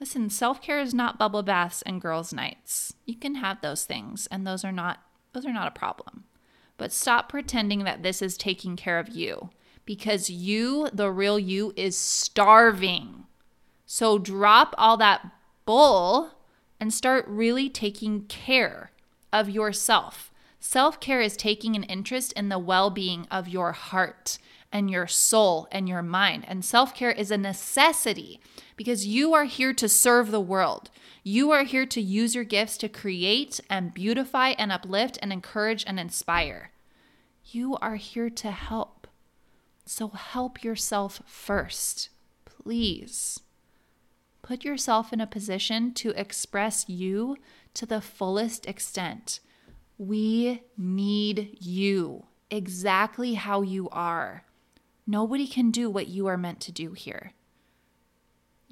Listen, 0.00 0.28
self 0.28 0.60
care 0.60 0.80
is 0.80 0.92
not 0.92 1.18
bubble 1.18 1.42
baths 1.42 1.82
and 1.82 2.00
girls' 2.00 2.32
nights. 2.32 2.94
You 3.06 3.16
can 3.16 3.36
have 3.36 3.60
those 3.60 3.84
things, 3.84 4.26
and 4.30 4.46
those 4.46 4.64
are 4.64 4.72
not 4.72 4.98
those 5.32 5.46
are 5.46 5.52
not 5.52 5.68
a 5.68 5.78
problem. 5.78 6.24
But 6.76 6.92
stop 6.92 7.28
pretending 7.28 7.84
that 7.84 8.02
this 8.02 8.20
is 8.20 8.36
taking 8.36 8.76
care 8.76 8.98
of 8.98 9.08
you 9.08 9.50
because 9.84 10.30
you, 10.30 10.88
the 10.92 11.10
real 11.10 11.38
you, 11.38 11.72
is 11.76 11.96
starving. 11.96 13.24
So 13.86 14.18
drop 14.18 14.74
all 14.76 14.96
that 14.96 15.30
bull 15.64 16.32
and 16.84 16.92
start 16.92 17.24
really 17.26 17.70
taking 17.70 18.26
care 18.26 18.90
of 19.32 19.48
yourself. 19.48 20.30
Self 20.60 21.00
care 21.00 21.22
is 21.22 21.34
taking 21.34 21.74
an 21.74 21.84
interest 21.84 22.30
in 22.34 22.50
the 22.50 22.58
well 22.58 22.90
being 22.90 23.26
of 23.30 23.48
your 23.48 23.72
heart 23.72 24.36
and 24.70 24.90
your 24.90 25.06
soul 25.06 25.66
and 25.72 25.88
your 25.88 26.02
mind. 26.02 26.44
And 26.46 26.62
self 26.62 26.94
care 26.94 27.10
is 27.10 27.30
a 27.30 27.38
necessity 27.38 28.38
because 28.76 29.06
you 29.06 29.32
are 29.32 29.46
here 29.46 29.72
to 29.72 29.88
serve 29.88 30.30
the 30.30 30.42
world. 30.42 30.90
You 31.22 31.52
are 31.52 31.64
here 31.64 31.86
to 31.86 32.02
use 32.02 32.34
your 32.34 32.44
gifts 32.44 32.76
to 32.76 32.90
create 32.90 33.60
and 33.70 33.94
beautify 33.94 34.50
and 34.50 34.70
uplift 34.70 35.18
and 35.22 35.32
encourage 35.32 35.84
and 35.86 35.98
inspire. 35.98 36.70
You 37.46 37.78
are 37.80 37.96
here 37.96 38.28
to 38.28 38.50
help. 38.50 39.06
So 39.86 40.08
help 40.08 40.62
yourself 40.62 41.22
first, 41.24 42.10
please. 42.44 43.40
Put 44.44 44.62
yourself 44.62 45.10
in 45.10 45.22
a 45.22 45.26
position 45.26 45.94
to 45.94 46.10
express 46.10 46.86
you 46.86 47.38
to 47.72 47.86
the 47.86 48.02
fullest 48.02 48.66
extent. 48.66 49.40
We 49.96 50.64
need 50.76 51.56
you 51.62 52.26
exactly 52.50 53.34
how 53.34 53.62
you 53.62 53.88
are. 53.88 54.44
Nobody 55.06 55.46
can 55.46 55.70
do 55.70 55.88
what 55.88 56.08
you 56.08 56.26
are 56.26 56.36
meant 56.36 56.60
to 56.60 56.72
do 56.72 56.92
here. 56.92 57.32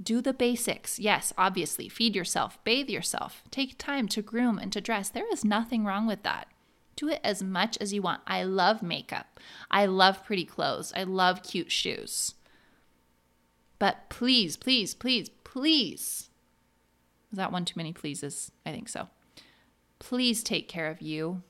Do 0.01 0.21
the 0.21 0.35
basics. 0.35 0.99
Yes, 0.99 1.33
obviously, 1.39 1.89
feed 1.89 2.15
yourself, 2.15 2.63
bathe 2.65 2.91
yourself, 2.91 3.43
take 3.51 3.79
time 3.79 4.09
to 4.09 4.21
groom 4.21 4.59
and 4.59 4.71
to 4.75 4.81
dress. 4.83 5.09
There 5.09 5.33
is 5.33 5.43
nothing 5.43 5.87
wrong 5.87 6.07
with 6.07 6.23
that. 6.23 6.49
Do 6.97 7.09
it 7.09 7.21
as 7.25 7.43
much 7.43 7.79
as 7.81 7.95
you 7.95 8.03
want. 8.03 8.21
I 8.27 8.43
love 8.43 8.83
makeup. 8.83 9.41
I 9.71 9.87
love 9.87 10.23
pretty 10.23 10.45
clothes. 10.45 10.93
I 10.95 11.05
love 11.05 11.43
cute 11.43 11.73
shoes. 11.73 12.35
But 13.79 14.11
please, 14.11 14.59
please, 14.59 14.95
please, 14.95 15.31
please. 15.53 16.31
Is 17.31 17.37
that 17.37 17.53
one 17.53 17.67
too 17.67 17.75
many 17.77 17.93
pleases? 17.93 18.51
I 18.65 18.71
think 18.71 18.89
so. 18.89 19.09
Please 19.99 20.43
take 20.43 20.67
care 20.67 20.89
of 20.89 21.03
you. 21.03 21.43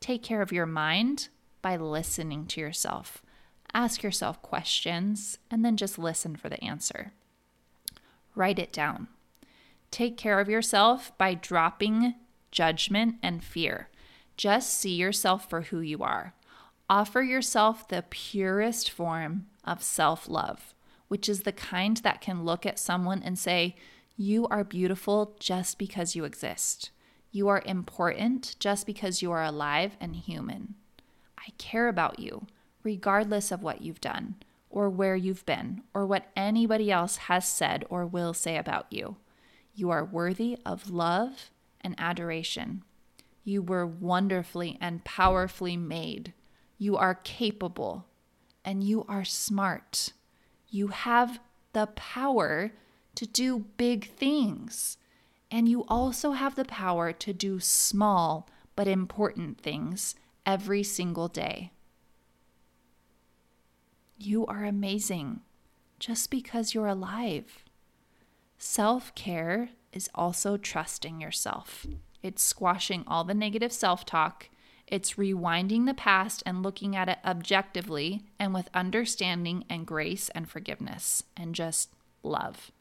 Take 0.00 0.24
care 0.24 0.42
of 0.42 0.50
your 0.50 0.66
mind 0.66 1.28
by 1.62 1.76
listening 1.76 2.46
to 2.46 2.60
yourself. 2.60 3.22
Ask 3.72 4.02
yourself 4.02 4.42
questions 4.42 5.38
and 5.48 5.64
then 5.64 5.76
just 5.76 5.96
listen 5.96 6.34
for 6.34 6.48
the 6.48 6.62
answer. 6.62 7.12
Write 8.34 8.58
it 8.58 8.72
down. 8.72 9.06
Take 9.92 10.16
care 10.16 10.40
of 10.40 10.48
yourself 10.48 11.16
by 11.16 11.34
dropping 11.34 12.14
judgment 12.50 13.14
and 13.22 13.44
fear. 13.44 13.90
Just 14.36 14.74
see 14.74 14.96
yourself 14.96 15.48
for 15.48 15.62
who 15.62 15.78
you 15.78 16.02
are. 16.02 16.34
Offer 16.88 17.22
yourself 17.22 17.86
the 17.86 18.04
purest 18.10 18.90
form 18.90 19.46
of 19.64 19.84
self 19.84 20.28
love, 20.28 20.74
which 21.10 21.28
is 21.28 21.40
the 21.40 21.50
kind 21.50 21.96
that 21.98 22.20
can 22.20 22.44
look 22.44 22.64
at 22.64 22.78
someone 22.78 23.20
and 23.20 23.36
say, 23.36 23.74
You 24.16 24.46
are 24.46 24.62
beautiful 24.62 25.34
just 25.40 25.76
because 25.76 26.14
you 26.14 26.24
exist. 26.24 26.90
You 27.32 27.48
are 27.48 27.64
important 27.66 28.54
just 28.60 28.86
because 28.86 29.20
you 29.20 29.32
are 29.32 29.42
alive 29.42 29.96
and 30.00 30.14
human. 30.14 30.76
I 31.36 31.50
care 31.58 31.88
about 31.88 32.20
you 32.20 32.46
regardless 32.84 33.50
of 33.50 33.60
what 33.60 33.82
you've 33.82 34.00
done 34.00 34.36
or 34.70 34.88
where 34.88 35.16
you've 35.16 35.44
been 35.44 35.82
or 35.92 36.06
what 36.06 36.30
anybody 36.36 36.92
else 36.92 37.16
has 37.16 37.46
said 37.46 37.84
or 37.90 38.06
will 38.06 38.32
say 38.32 38.56
about 38.56 38.86
you. 38.88 39.16
You 39.74 39.90
are 39.90 40.04
worthy 40.04 40.58
of 40.64 40.90
love 40.90 41.50
and 41.80 41.96
adoration. 41.98 42.84
You 43.42 43.62
were 43.62 43.84
wonderfully 43.84 44.78
and 44.80 45.02
powerfully 45.02 45.76
made. 45.76 46.34
You 46.78 46.96
are 46.96 47.16
capable 47.16 48.06
and 48.64 48.84
you 48.84 49.04
are 49.08 49.24
smart. 49.24 50.12
You 50.70 50.88
have 50.88 51.40
the 51.72 51.86
power 51.88 52.72
to 53.16 53.26
do 53.26 53.66
big 53.76 54.08
things. 54.08 54.96
And 55.50 55.68
you 55.68 55.84
also 55.88 56.32
have 56.32 56.54
the 56.54 56.64
power 56.64 57.12
to 57.12 57.32
do 57.32 57.58
small 57.60 58.48
but 58.76 58.86
important 58.86 59.60
things 59.60 60.14
every 60.46 60.82
single 60.82 61.28
day. 61.28 61.72
You 64.16 64.46
are 64.46 64.64
amazing 64.64 65.40
just 65.98 66.30
because 66.30 66.72
you're 66.72 66.86
alive. 66.86 67.64
Self 68.58 69.14
care 69.14 69.70
is 69.92 70.08
also 70.14 70.56
trusting 70.56 71.20
yourself. 71.20 71.86
It's 72.22 72.42
squashing 72.42 73.02
all 73.06 73.24
the 73.24 73.34
negative 73.34 73.72
self 73.72 74.04
talk. 74.04 74.50
It's 74.90 75.14
rewinding 75.14 75.86
the 75.86 75.94
past 75.94 76.42
and 76.44 76.64
looking 76.64 76.96
at 76.96 77.08
it 77.08 77.18
objectively 77.24 78.24
and 78.40 78.52
with 78.52 78.68
understanding 78.74 79.64
and 79.70 79.86
grace 79.86 80.28
and 80.30 80.48
forgiveness 80.50 81.22
and 81.36 81.54
just 81.54 81.90
love. 82.24 82.72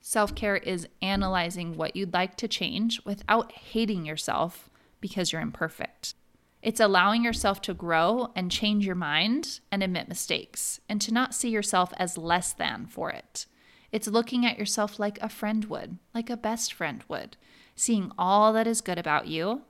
Self 0.00 0.34
care 0.34 0.56
is 0.56 0.88
analyzing 1.02 1.76
what 1.76 1.96
you'd 1.96 2.14
like 2.14 2.36
to 2.36 2.48
change 2.48 3.04
without 3.04 3.52
hating 3.52 4.06
yourself 4.06 4.70
because 5.00 5.32
you're 5.32 5.42
imperfect. 5.42 6.14
It's 6.62 6.80
allowing 6.80 7.24
yourself 7.24 7.60
to 7.62 7.74
grow 7.74 8.32
and 8.34 8.50
change 8.50 8.86
your 8.86 8.94
mind 8.94 9.60
and 9.70 9.82
admit 9.82 10.08
mistakes 10.08 10.80
and 10.88 11.00
to 11.00 11.12
not 11.12 11.34
see 11.34 11.50
yourself 11.50 11.92
as 11.96 12.16
less 12.16 12.52
than 12.52 12.86
for 12.86 13.10
it. 13.10 13.46
It's 13.90 14.08
looking 14.08 14.46
at 14.46 14.58
yourself 14.58 14.98
like 14.98 15.18
a 15.20 15.28
friend 15.28 15.64
would, 15.66 15.98
like 16.14 16.30
a 16.30 16.36
best 16.36 16.72
friend 16.72 17.04
would, 17.08 17.36
seeing 17.78 18.10
all 18.18 18.52
that 18.52 18.66
is 18.66 18.80
good 18.80 18.98
about 18.98 19.28
you 19.28 19.62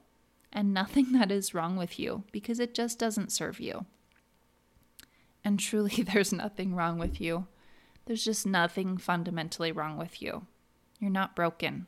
and 0.53 0.73
nothing 0.73 1.13
that 1.13 1.31
is 1.31 1.55
wrong 1.55 1.77
with 1.77 1.99
you 1.99 2.25
because 2.33 2.59
it 2.59 2.75
just 2.75 2.99
doesn't 2.99 3.33
serve 3.33 3.61
you. 3.61 3.85
And 5.45 5.59
truly, 5.59 6.03
there's 6.13 6.33
nothing 6.33 6.75
wrong 6.75 6.99
with 6.99 7.21
you. 7.21 7.47
There's 8.07 8.25
just 8.25 8.47
nothing 8.47 8.97
fundamentally 8.97 9.71
wrong 9.71 9.99
with 9.99 10.23
you. 10.23 10.47
You're 10.99 11.11
not 11.11 11.37
broken. 11.37 11.87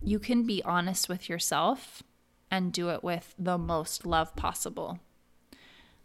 You 0.00 0.18
can 0.18 0.46
be 0.46 0.62
honest 0.64 1.08
with 1.08 1.28
yourself 1.28 2.02
and 2.50 2.72
do 2.72 2.90
it 2.90 3.02
with 3.02 3.34
the 3.38 3.58
most 3.58 4.06
love 4.06 4.34
possible. 4.36 5.00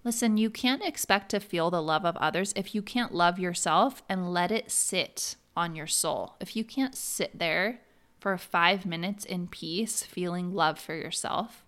Listen, 0.03 0.37
you 0.37 0.49
can't 0.49 0.83
expect 0.83 1.29
to 1.29 1.39
feel 1.39 1.69
the 1.69 1.81
love 1.81 2.05
of 2.05 2.17
others 2.17 2.53
if 2.55 2.73
you 2.73 2.81
can't 2.81 3.13
love 3.13 3.37
yourself 3.37 4.01
and 4.07 4.33
let 4.33 4.51
it 4.51 4.71
sit 4.71 5.35
on 5.55 5.75
your 5.75 5.87
soul. 5.87 6.35
If 6.39 6.55
you 6.55 6.63
can't 6.63 6.95
sit 6.95 7.37
there 7.37 7.81
for 8.27 8.37
five 8.37 8.85
minutes 8.85 9.23
in 9.23 9.47
peace, 9.47 10.03
feeling 10.03 10.53
love 10.53 10.77
for 10.77 10.93
yourself, 10.93 11.65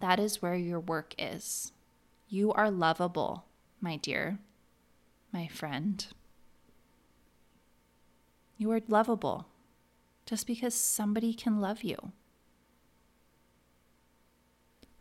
that 0.00 0.18
is 0.18 0.40
where 0.40 0.54
your 0.54 0.80
work 0.80 1.14
is. 1.18 1.72
You 2.30 2.50
are 2.54 2.70
lovable, 2.70 3.44
my 3.78 3.96
dear, 3.96 4.38
my 5.30 5.48
friend. 5.48 6.06
You 8.56 8.72
are 8.72 8.80
lovable 8.88 9.48
just 10.24 10.46
because 10.46 10.72
somebody 10.72 11.34
can 11.34 11.60
love 11.60 11.82
you. 11.82 12.12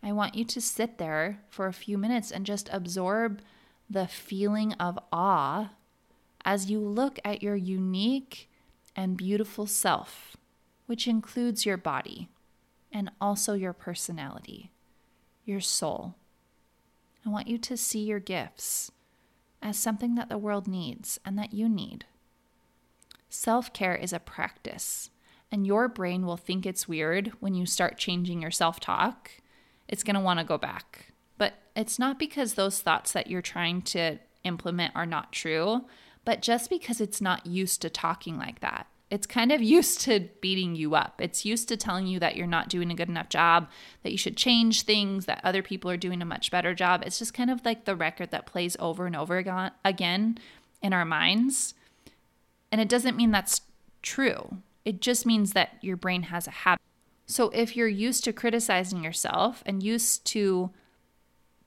I 0.04 0.12
want 0.12 0.36
you 0.36 0.44
to 0.44 0.60
sit 0.60 0.98
there 0.98 1.40
for 1.48 1.68
a 1.68 1.74
few 1.74 1.98
minutes 1.98 2.32
and 2.32 2.46
just 2.46 2.70
absorb 2.74 3.40
the 3.90 4.08
feeling 4.08 4.74
of 4.74 5.00
awe 5.14 5.70
as 6.44 6.70
you 6.70 6.82
look 6.82 7.18
at 7.24 7.42
your 7.42 7.56
unique 7.56 8.50
and 8.94 9.16
beautiful 9.16 9.68
self, 9.68 10.37
which 10.88 11.08
includes 11.08 11.66
your 11.66 11.78
body 11.78 12.28
and 12.92 13.12
also 13.22 13.54
your 13.54 13.74
personality, 13.74 14.72
your 15.46 15.62
soul. 15.62 16.16
I 17.26 17.30
want 17.30 17.48
you 17.48 17.58
to 17.60 17.78
see 17.78 18.00
your 18.00 18.20
gifts 18.20 18.92
as 19.62 19.78
something 19.78 20.16
that 20.16 20.30
the 20.30 20.38
world 20.38 20.68
needs 20.68 21.20
and 21.24 21.38
that 21.38 21.54
you 21.54 21.70
need. 21.70 22.06
Self 23.30 23.72
care 23.74 23.96
is 23.96 24.14
a 24.14 24.20
practice, 24.20 25.12
and 25.52 25.68
your 25.68 25.88
brain 25.88 26.26
will 26.26 26.38
think 26.38 26.66
it's 26.66 26.88
weird 26.88 27.34
when 27.40 27.54
you 27.54 27.66
start 27.66 27.98
changing 27.98 28.42
your 28.42 28.52
self 28.52 28.80
talk 28.80 29.32
it's 29.88 30.04
going 30.04 30.16
to 30.16 30.22
want 30.22 30.40
to 30.40 30.46
go 30.46 30.58
back. 30.58 31.14
But 31.38 31.54
it's 31.76 32.00
not 32.00 32.20
because 32.20 32.54
those 32.54 32.82
thoughts 32.82 33.12
that 33.14 33.28
you're 33.28 33.42
trying 33.42 33.82
to 33.84 34.20
implement 34.44 34.96
are 34.96 35.06
not 35.06 35.32
true, 35.32 35.86
but 36.26 36.42
just 36.42 36.70
because 36.70 37.00
it's 37.00 37.22
not 37.22 37.46
used 37.46 37.82
to 37.82 37.90
talking 37.90 38.38
like 38.38 38.60
that. 38.60 38.88
It's 39.10 39.28
kind 39.28 39.52
of 39.52 39.62
used 39.78 40.02
to 40.02 40.30
beating 40.42 40.76
you 40.76 40.96
up. 40.96 41.22
It's 41.22 41.46
used 41.46 41.68
to 41.70 41.78
telling 41.78 42.08
you 42.08 42.20
that 42.20 42.36
you're 42.36 42.48
not 42.48 42.70
doing 42.70 42.92
a 42.92 42.96
good 42.96 43.10
enough 43.10 43.30
job, 43.30 43.70
that 44.04 44.12
you 44.12 44.18
should 44.18 44.38
change 44.38 44.84
things, 44.84 45.26
that 45.26 45.42
other 45.44 45.62
people 45.62 45.90
are 45.92 45.98
doing 45.98 46.22
a 46.22 46.26
much 46.26 46.52
better 46.52 46.74
job. 46.74 47.04
It's 47.06 47.20
just 47.20 47.34
kind 47.34 47.50
of 47.50 47.64
like 47.66 47.86
the 47.86 47.96
record 47.96 48.32
that 48.32 48.46
plays 48.46 48.76
over 48.80 49.06
and 49.06 49.16
over 49.16 49.38
again 49.86 50.38
in 50.82 50.94
our 50.94 51.06
minds. 51.06 51.74
And 52.72 52.82
it 52.82 52.90
doesn't 52.90 53.18
mean 53.18 53.32
that's 53.32 53.62
true. 54.02 54.58
It 54.86 55.02
just 55.02 55.26
means 55.26 55.54
that 55.54 55.78
your 55.82 55.98
brain 55.98 56.24
has 56.24 56.48
a 56.48 56.52
habit 56.52 56.82
so 57.28 57.50
if 57.50 57.76
you're 57.76 57.88
used 57.88 58.24
to 58.24 58.34
criticizing 58.34 59.04
yourself 59.04 59.62
and 59.66 59.84
used 59.84 60.26
to 60.28 60.72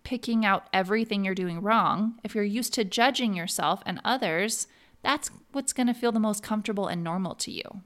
picking 0.02 0.44
out 0.44 0.66
everything 0.72 1.22
you're 1.22 1.34
doing 1.34 1.60
wrong, 1.60 2.18
if 2.24 2.34
you're 2.34 2.42
used 2.42 2.72
to 2.74 2.84
judging 2.84 3.34
yourself 3.34 3.82
and 3.84 4.00
others, 4.02 4.66
that's 5.02 5.30
what's 5.52 5.72
going 5.72 5.86
to 5.86 5.94
feel 5.94 6.12
the 6.12 6.20
most 6.20 6.42
comfortable 6.42 6.86
and 6.86 7.02
normal 7.02 7.34
to 7.36 7.50
you. 7.50 7.82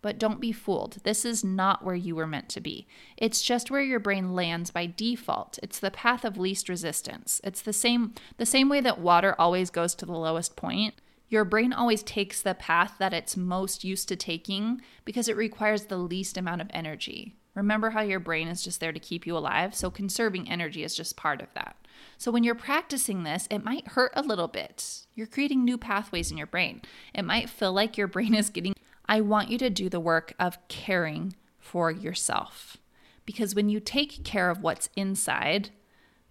But 0.00 0.18
don't 0.18 0.40
be 0.40 0.52
fooled. 0.52 0.98
This 1.02 1.24
is 1.24 1.42
not 1.42 1.84
where 1.84 1.96
you 1.96 2.14
were 2.14 2.26
meant 2.26 2.48
to 2.50 2.60
be. 2.60 2.86
It's 3.16 3.42
just 3.42 3.70
where 3.70 3.82
your 3.82 3.98
brain 3.98 4.32
lands 4.32 4.70
by 4.70 4.86
default. 4.86 5.58
It's 5.62 5.80
the 5.80 5.90
path 5.90 6.24
of 6.24 6.38
least 6.38 6.68
resistance. 6.68 7.40
It's 7.42 7.60
the 7.60 7.72
same 7.72 8.14
the 8.36 8.46
same 8.46 8.68
way 8.68 8.80
that 8.80 9.00
water 9.00 9.34
always 9.38 9.70
goes 9.70 9.96
to 9.96 10.06
the 10.06 10.12
lowest 10.12 10.54
point. 10.54 10.94
Your 11.28 11.44
brain 11.44 11.72
always 11.72 12.02
takes 12.02 12.40
the 12.40 12.54
path 12.54 12.94
that 12.98 13.12
it's 13.12 13.36
most 13.36 13.84
used 13.84 14.08
to 14.08 14.16
taking 14.16 14.80
because 15.04 15.28
it 15.28 15.36
requires 15.36 15.86
the 15.86 15.98
least 15.98 16.38
amount 16.38 16.62
of 16.62 16.70
energy. 16.72 17.34
Remember 17.54 17.90
how 17.90 18.02
your 18.02 18.20
brain 18.20 18.48
is 18.48 18.62
just 18.62 18.80
there 18.80 18.92
to 18.92 19.00
keep 19.00 19.26
you 19.26 19.36
alive? 19.36 19.74
So, 19.74 19.90
conserving 19.90 20.48
energy 20.48 20.84
is 20.84 20.94
just 20.94 21.16
part 21.16 21.42
of 21.42 21.52
that. 21.54 21.76
So, 22.16 22.30
when 22.30 22.44
you're 22.44 22.54
practicing 22.54 23.22
this, 23.22 23.46
it 23.50 23.64
might 23.64 23.88
hurt 23.88 24.12
a 24.14 24.22
little 24.22 24.48
bit. 24.48 25.06
You're 25.14 25.26
creating 25.26 25.64
new 25.64 25.78
pathways 25.78 26.30
in 26.30 26.36
your 26.36 26.46
brain. 26.46 26.82
It 27.14 27.24
might 27.24 27.48
feel 27.48 27.72
like 27.72 27.96
your 27.96 28.08
brain 28.08 28.34
is 28.34 28.50
getting. 28.50 28.74
I 29.06 29.20
want 29.20 29.50
you 29.50 29.58
to 29.58 29.70
do 29.70 29.88
the 29.88 30.00
work 30.00 30.34
of 30.38 30.58
caring 30.68 31.34
for 31.58 31.90
yourself. 31.90 32.76
Because 33.24 33.54
when 33.54 33.68
you 33.68 33.80
take 33.80 34.24
care 34.24 34.50
of 34.50 34.62
what's 34.62 34.88
inside, 34.96 35.70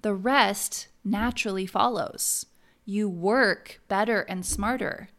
the 0.02 0.14
rest 0.14 0.88
naturally 1.04 1.66
follows. 1.66 2.46
You 2.86 3.10
work 3.10 3.82
better 3.88 4.22
and 4.22 4.46
smarter. 4.46 5.10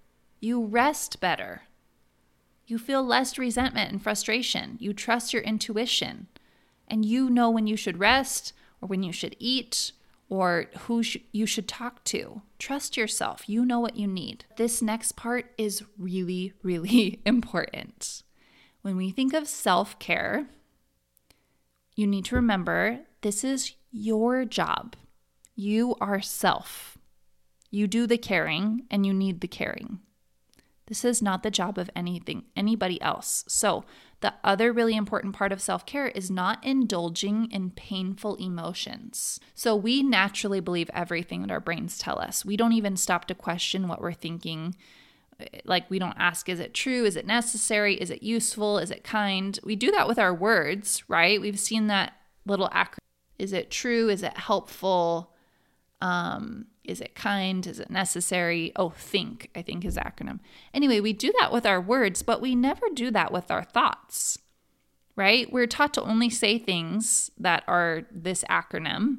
You 0.41 0.65
rest 0.65 1.21
better. 1.21 1.63
You 2.67 2.79
feel 2.79 3.03
less 3.03 3.39
resentment 3.39 3.93
and 3.93 4.03
frustration. 4.03 4.77
You 4.81 4.93
trust 4.93 5.33
your 5.33 5.43
intuition. 5.43 6.29
And 6.87 7.05
you 7.05 7.31
know 7.31 7.51
when 7.51 7.67
you 7.67 7.77
should 7.77 7.99
rest 7.99 8.53
or 8.81 8.89
when 8.89 9.03
you 9.03 9.13
should 9.13 9.37
eat 9.39 9.93
or 10.29 10.67
who 10.81 11.03
sh- 11.03 11.19
you 11.33 11.47
should 11.47 11.69
talk 11.69 12.05
to. 12.05 12.43
Trust 12.59 12.97
yourself. 12.97 13.49
You 13.49 13.64
know 13.64 13.81
what 13.81 13.97
you 13.97 14.07
need. 14.07 14.45
This 14.57 14.83
next 14.83 15.12
part 15.12 15.53
is 15.57 15.83
really, 15.97 16.53
really 16.62 17.21
important. 17.25 18.23
When 18.83 18.97
we 18.97 19.11
think 19.11 19.33
of 19.33 19.49
self 19.49 19.99
care, 19.99 20.47
you 21.95 22.07
need 22.07 22.25
to 22.27 22.37
remember 22.37 23.01
this 23.23 23.43
is 23.43 23.73
your 23.91 24.45
job. 24.45 24.95
You 25.57 25.97
are 26.01 26.21
self. 26.21 26.99
You 27.71 27.87
do 27.87 28.07
the 28.07 28.19
caring 28.19 28.87
and 28.91 29.05
you 29.05 29.12
need 29.12 29.41
the 29.41 29.49
caring. 29.49 29.99
This 30.87 31.05
is 31.05 31.21
not 31.21 31.43
the 31.43 31.51
job 31.51 31.77
of 31.77 31.91
anything 31.95 32.45
anybody 32.57 33.01
else. 33.03 33.45
So, 33.47 33.85
the 34.20 34.35
other 34.42 34.72
really 34.72 34.96
important 34.96 35.35
part 35.35 35.52
of 35.52 35.61
self-care 35.61 36.09
is 36.09 36.31
not 36.31 36.64
indulging 36.64 37.50
in 37.52 37.70
painful 37.70 38.35
emotions. 38.37 39.38
So, 39.54 39.76
we 39.76 40.02
naturally 40.02 40.61
believe 40.61 40.90
everything 40.92 41.42
that 41.42 41.50
our 41.50 41.61
brains 41.61 41.98
tell 41.98 42.18
us. 42.18 42.44
We 42.44 42.57
don't 42.57 42.72
even 42.72 42.96
stop 42.96 43.26
to 43.26 43.35
question 43.35 43.88
what 43.88 44.00
we're 44.00 44.12
thinking. 44.12 44.74
Like 45.64 45.88
we 45.88 46.00
don't 46.00 46.18
ask 46.18 46.48
is 46.48 46.59
it 46.59 46.74
true? 46.74 47.04
Is 47.04 47.14
it 47.14 47.26
necessary? 47.26 47.94
Is 47.94 48.11
it 48.11 48.24
useful? 48.24 48.78
Is 48.78 48.90
it 48.90 49.04
kind? 49.04 49.59
We 49.62 49.76
do 49.76 49.92
that 49.92 50.09
with 50.09 50.18
our 50.18 50.35
words, 50.35 51.04
right? 51.07 51.40
We've 51.40 51.61
seen 51.61 51.87
that 51.87 52.14
little 52.44 52.68
acronym. 52.70 52.98
Is 53.38 53.52
it 53.52 53.70
true? 53.70 54.09
Is 54.09 54.24
it 54.24 54.37
helpful? 54.37 55.33
Um, 56.00 56.66
is 56.88 57.01
it 57.01 57.14
kind? 57.14 57.66
Is 57.66 57.79
it 57.79 57.90
necessary? 57.90 58.72
Oh, 58.77 58.90
think, 58.90 59.51
I 59.55 59.62
think 59.62 59.85
is 59.85 59.96
acronym. 59.96 60.40
Anyway, 60.72 61.01
we 61.01 61.12
do 61.12 61.33
that 61.40 61.53
with 61.53 61.66
our 61.66 61.81
words, 61.81 62.22
but 62.22 62.40
we 62.40 62.55
never 62.55 62.87
do 62.94 63.11
that 63.11 63.33
with 63.33 63.51
our 63.51 63.62
thoughts. 63.62 64.38
right? 65.18 65.53
We're 65.53 65.66
taught 65.66 65.92
to 65.94 66.03
only 66.03 66.31
say 66.31 66.59
things 66.59 67.33
that 67.37 67.64
are 67.66 68.05
this 68.11 68.44
acronym, 68.48 69.18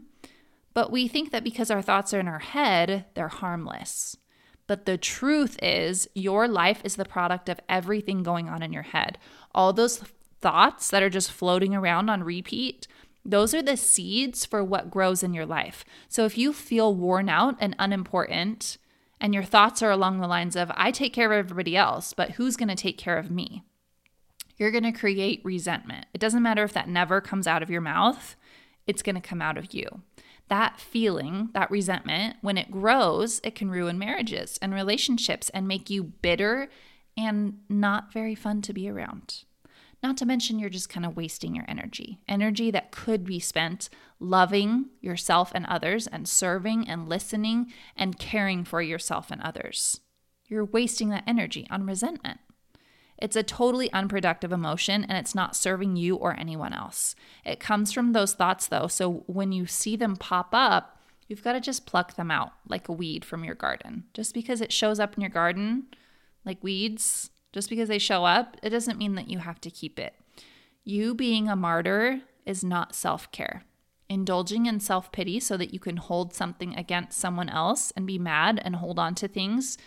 but 0.74 0.92
we 0.94 1.10
think 1.10 1.32
that 1.32 1.44
because 1.44 1.70
our 1.70 1.82
thoughts 1.82 2.14
are 2.14 2.22
in 2.22 2.28
our 2.30 2.40
head, 2.40 3.06
they're 3.16 3.28
harmless. 3.28 4.16
But 4.66 4.86
the 4.86 4.98
truth 4.98 5.60
is, 5.62 6.08
your 6.16 6.48
life 6.48 6.82
is 6.86 6.96
the 6.96 7.04
product 7.04 7.50
of 7.50 7.60
everything 7.68 8.24
going 8.24 8.48
on 8.48 8.64
in 8.64 8.72
your 8.72 8.84
head. 8.84 9.18
All 9.54 9.74
those 9.74 10.02
thoughts 10.40 10.90
that 10.90 11.04
are 11.04 11.10
just 11.10 11.34
floating 11.34 11.76
around 11.76 12.10
on 12.10 12.24
repeat, 12.24 12.88
those 13.26 13.54
are 13.54 13.62
the 13.62 13.78
seeds 13.78 14.46
for 14.46 14.64
what 14.64 14.92
grows 14.92 15.24
in 15.24 15.34
your 15.34 15.46
life. 15.46 15.84
So 16.08 16.26
if 16.26 16.38
you 16.38 16.54
feel 16.54 16.96
worn 16.96 17.30
out 17.30 17.56
and 17.60 17.76
unimportant, 17.78 18.78
and 19.22 19.34
your 19.34 19.44
thoughts 19.44 19.82
are 19.82 19.92
along 19.92 20.20
the 20.20 20.28
lines 20.28 20.56
of, 20.56 20.72
I 20.76 20.92
take 20.92 21.14
care 21.14 21.32
of 21.32 21.46
everybody 21.46 21.76
else, 21.76 22.14
but 22.14 22.32
who's 22.32 22.56
going 22.56 22.70
to 22.70 22.76
take 22.76 22.98
care 22.98 23.18
of 23.18 23.30
me? 23.30 23.64
You're 24.58 24.72
going 24.72 24.84
to 24.84 24.92
create 24.92 25.42
resentment. 25.44 26.06
It 26.14 26.20
doesn't 26.20 26.44
matter 26.44 26.64
if 26.64 26.74
that 26.74 26.90
never 26.90 27.22
comes 27.22 27.48
out 27.48 27.64
of 27.64 27.70
your 27.70 27.82
mouth, 27.82 28.36
it's 28.88 29.02
going 29.02 29.16
to 29.16 29.22
come 29.22 29.42
out 29.42 29.58
of 29.58 29.74
you. 29.74 30.02
That 30.48 30.80
feeling, 30.80 31.50
that 31.54 31.70
resentment, 31.70 32.38
when 32.42 32.58
it 32.58 32.72
grows, 32.72 33.40
it 33.44 33.54
can 33.54 33.70
ruin 33.70 34.00
marriages 34.00 34.58
and 34.62 34.74
relationships 34.74 35.50
and 35.50 35.68
make 35.68 35.90
you 35.90 36.04
bitter 36.04 36.70
and 37.16 37.60
not 37.70 38.12
very 38.12 38.34
fun 38.34 38.62
to 38.64 38.74
be 38.74 38.90
around. 38.90 39.44
Not 40.02 40.18
to 40.18 40.26
mention, 40.26 40.60
you're 40.60 40.70
just 40.70 40.90
kind 40.90 41.06
of 41.06 41.18
wasting 41.18 41.56
your 41.56 41.66
energy. 41.68 42.20
Energy 42.28 42.72
that 42.72 42.92
could 42.92 43.26
be 43.26 43.40
spent 43.40 43.90
loving 44.20 44.86
yourself 45.02 45.52
and 45.54 45.66
others, 45.66 46.08
and 46.08 46.28
serving 46.28 46.88
and 46.88 47.10
listening 47.10 47.72
and 47.96 48.20
caring 48.20 48.64
for 48.64 48.82
yourself 48.82 49.32
and 49.32 49.42
others. 49.42 50.02
You're 50.48 50.66
wasting 50.66 51.10
that 51.10 51.24
energy 51.28 51.68
on 51.70 51.86
resentment. 51.86 52.40
It's 53.18 53.36
a 53.36 53.44
totally 53.44 53.92
unproductive 53.92 54.52
emotion 54.52 55.04
and 55.04 55.18
it's 55.18 55.36
not 55.36 55.56
serving 55.56 55.98
you 55.98 56.16
or 56.16 56.38
anyone 56.40 56.74
else. 56.74 57.16
It 57.46 57.60
comes 57.60 57.92
from 57.92 58.14
those 58.14 58.34
thoughts, 58.34 58.68
though. 58.68 58.88
So 58.88 59.24
when 59.28 59.52
you 59.52 59.66
see 59.66 59.96
them 59.96 60.16
pop 60.16 60.50
up, 60.54 61.02
you've 61.28 61.44
got 61.44 61.54
to 61.54 61.60
just 61.60 61.86
pluck 61.86 62.16
them 62.16 62.32
out 62.32 62.54
like 62.68 62.88
a 62.88 62.94
weed 62.94 63.26
from 63.26 63.44
your 63.44 63.56
garden. 63.56 64.06
Just 64.14 64.34
because 64.34 64.62
it 64.62 64.72
shows 64.72 65.00
up 65.00 65.16
in 65.16 65.22
your 65.22 65.30
garden 65.30 65.88
like 66.46 66.64
weeds 66.64 67.30
just 67.52 67.70
because 67.70 67.90
they 67.90 68.00
show 68.00 68.26
up, 68.26 68.58
it 68.62 68.70
doesn't 68.70 69.00
mean 69.00 69.16
that 69.16 69.30
you 69.30 69.40
have 69.40 69.60
to 69.62 69.72
keep 69.72 70.00
it. 70.00 70.14
You 70.84 71.14
being 71.14 71.50
a 71.50 71.56
martyr 71.56 72.22
is 72.46 72.64
not 72.64 72.96
self 72.96 73.32
care. 73.32 73.64
Indulging 74.08 74.66
in 74.66 74.80
self 74.80 75.12
pity 75.12 75.40
so 75.40 75.58
that 75.58 75.74
you 75.74 75.80
can 75.80 75.98
hold 75.98 76.34
something 76.34 76.76
against 76.76 77.20
someone 77.20 77.50
else 77.50 77.92
and 77.96 78.08
be 78.08 78.18
mad 78.18 78.62
and 78.64 78.76
hold 78.76 78.98
on 78.98 79.16
to 79.16 79.28
things, 79.28 79.78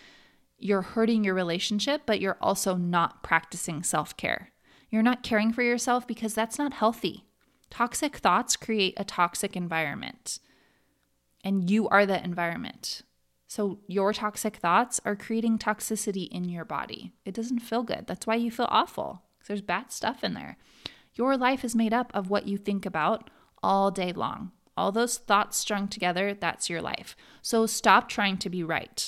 you're 0.57 0.81
hurting 0.81 1.23
your 1.25 1.33
relationship, 1.33 2.03
but 2.05 2.21
you're 2.21 2.37
also 2.39 2.75
not 2.75 3.21
practicing 3.21 3.83
self 3.83 4.15
care. 4.15 4.51
You're 4.89 5.03
not 5.03 5.23
caring 5.23 5.51
for 5.51 5.63
yourself 5.63 6.07
because 6.07 6.33
that's 6.33 6.57
not 6.57 6.73
healthy. 6.73 7.25
Toxic 7.69 8.17
thoughts 8.17 8.55
create 8.55 8.93
a 8.95 9.03
toxic 9.03 9.57
environment, 9.57 10.39
and 11.43 11.69
you 11.69 11.89
are 11.89 12.05
the 12.05 12.23
environment. 12.23 13.01
So, 13.55 13.77
your 13.85 14.13
toxic 14.13 14.55
thoughts 14.55 14.99
are 15.05 15.15
creating 15.15 15.59
toxicity 15.59 16.27
in 16.29 16.49
your 16.49 16.65
body. 16.65 17.13
It 17.23 17.35
doesn't 17.35 17.59
feel 17.59 17.83
good. 17.83 18.07
That's 18.07 18.25
why 18.25 18.33
you 18.33 18.49
feel 18.49 18.65
awful. 18.67 19.21
There's 19.47 19.61
bad 19.61 19.91
stuff 19.91 20.23
in 20.23 20.33
there. 20.33 20.57
Your 21.13 21.37
life 21.37 21.63
is 21.63 21.75
made 21.75 21.93
up 21.93 22.09
of 22.15 22.31
what 22.31 22.47
you 22.47 22.57
think 22.57 22.83
about 22.83 23.29
all 23.61 23.91
day 23.91 24.11
long. 24.11 24.53
All 24.75 24.91
those 24.91 25.19
thoughts 25.19 25.55
strung 25.55 25.87
together, 25.87 26.33
that's 26.33 26.67
your 26.67 26.81
life. 26.81 27.15
So, 27.43 27.67
stop 27.67 28.09
trying 28.09 28.37
to 28.39 28.49
be 28.49 28.63
right. 28.63 29.07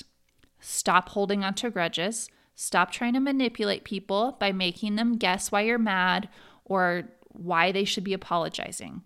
Stop 0.60 1.10
holding 1.10 1.44
on 1.44 1.56
to 1.56 1.72
grudges. 1.72 2.30
Stop 2.54 2.92
trying 2.92 3.14
to 3.14 3.20
manipulate 3.20 3.84
people 3.84 4.38
by 4.40 4.52
making 4.52 4.96
them 4.96 5.18
guess 5.18 5.52
why 5.52 5.62
you're 5.62 5.80
mad 5.80 6.30
or 6.66 7.10
why 7.30 7.72
they 7.72 7.84
should 7.84 8.04
be 8.04 8.14
apologizing. 8.14 9.02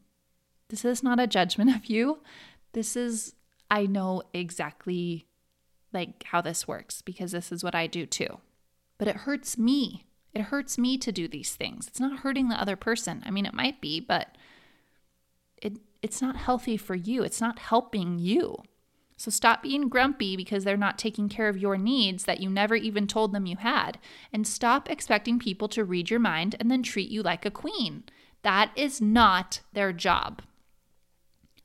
This 0.67 0.83
is 0.83 1.01
not 1.01 1.17
a 1.17 1.27
judgment 1.27 1.73
of 1.73 1.85
you. 1.85 2.19
This 2.73 2.97
is, 2.97 3.35
I 3.71 3.85
know 3.85 4.23
exactly 4.33 5.27
like 5.93 6.23
how 6.23 6.41
this 6.41 6.67
works 6.67 7.01
because 7.01 7.31
this 7.31 7.51
is 7.51 7.63
what 7.63 7.75
I 7.75 7.87
do 7.87 8.05
too. 8.05 8.39
But 8.97 9.07
it 9.07 9.17
hurts 9.17 9.57
me. 9.57 10.05
It 10.33 10.43
hurts 10.43 10.77
me 10.77 10.97
to 10.97 11.11
do 11.11 11.27
these 11.27 11.55
things. 11.55 11.87
It's 11.87 11.99
not 11.99 12.19
hurting 12.19 12.49
the 12.49 12.61
other 12.61 12.75
person. 12.75 13.23
I 13.25 13.31
mean, 13.31 13.45
it 13.45 13.53
might 13.53 13.81
be, 13.81 13.99
but 13.99 14.37
it 15.57 15.77
it's 16.01 16.21
not 16.21 16.37
healthy 16.37 16.77
for 16.77 16.95
you. 16.95 17.23
It's 17.23 17.41
not 17.41 17.59
helping 17.59 18.19
you. 18.19 18.57
So 19.17 19.29
stop 19.29 19.61
being 19.61 19.89
grumpy 19.89 20.37
because 20.37 20.63
they're 20.63 20.77
not 20.77 20.97
taking 20.97 21.27
care 21.27 21.49
of 21.49 21.57
your 21.57 21.77
needs 21.77 22.23
that 22.23 22.39
you 22.39 22.49
never 22.49 22.75
even 22.75 23.05
told 23.05 23.33
them 23.33 23.45
you 23.45 23.57
had. 23.57 23.99
And 24.31 24.47
stop 24.47 24.89
expecting 24.89 25.39
people 25.39 25.67
to 25.69 25.83
read 25.83 26.09
your 26.09 26.21
mind 26.21 26.55
and 26.57 26.71
then 26.71 26.83
treat 26.83 27.09
you 27.09 27.21
like 27.21 27.45
a 27.45 27.51
queen. 27.51 28.03
That 28.43 28.71
is 28.77 29.01
not 29.01 29.59
their 29.73 29.91
job. 29.91 30.41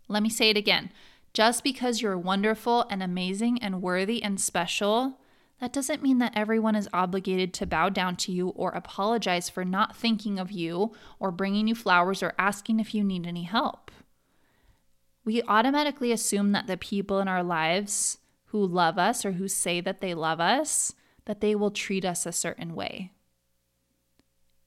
Let 0.08 0.24
me 0.24 0.28
say 0.28 0.50
it 0.50 0.56
again. 0.56 0.90
Just 1.34 1.64
because 1.64 2.00
you're 2.00 2.16
wonderful 2.16 2.86
and 2.88 3.02
amazing 3.02 3.60
and 3.60 3.82
worthy 3.82 4.22
and 4.22 4.40
special, 4.40 5.18
that 5.60 5.72
doesn't 5.72 6.02
mean 6.02 6.18
that 6.18 6.32
everyone 6.36 6.76
is 6.76 6.88
obligated 6.92 7.52
to 7.54 7.66
bow 7.66 7.88
down 7.88 8.14
to 8.16 8.32
you 8.32 8.50
or 8.50 8.70
apologize 8.70 9.50
for 9.50 9.64
not 9.64 9.96
thinking 9.96 10.38
of 10.38 10.52
you 10.52 10.92
or 11.18 11.32
bringing 11.32 11.66
you 11.66 11.74
flowers 11.74 12.22
or 12.22 12.34
asking 12.38 12.78
if 12.78 12.94
you 12.94 13.02
need 13.02 13.26
any 13.26 13.42
help. 13.42 13.90
We 15.24 15.42
automatically 15.42 16.12
assume 16.12 16.52
that 16.52 16.68
the 16.68 16.76
people 16.76 17.18
in 17.18 17.26
our 17.26 17.42
lives 17.42 18.18
who 18.46 18.64
love 18.64 18.96
us 18.96 19.24
or 19.24 19.32
who 19.32 19.48
say 19.48 19.80
that 19.80 20.00
they 20.00 20.14
love 20.14 20.38
us, 20.40 20.94
that 21.24 21.40
they 21.40 21.56
will 21.56 21.72
treat 21.72 22.04
us 22.04 22.26
a 22.26 22.32
certain 22.32 22.76
way. 22.76 23.10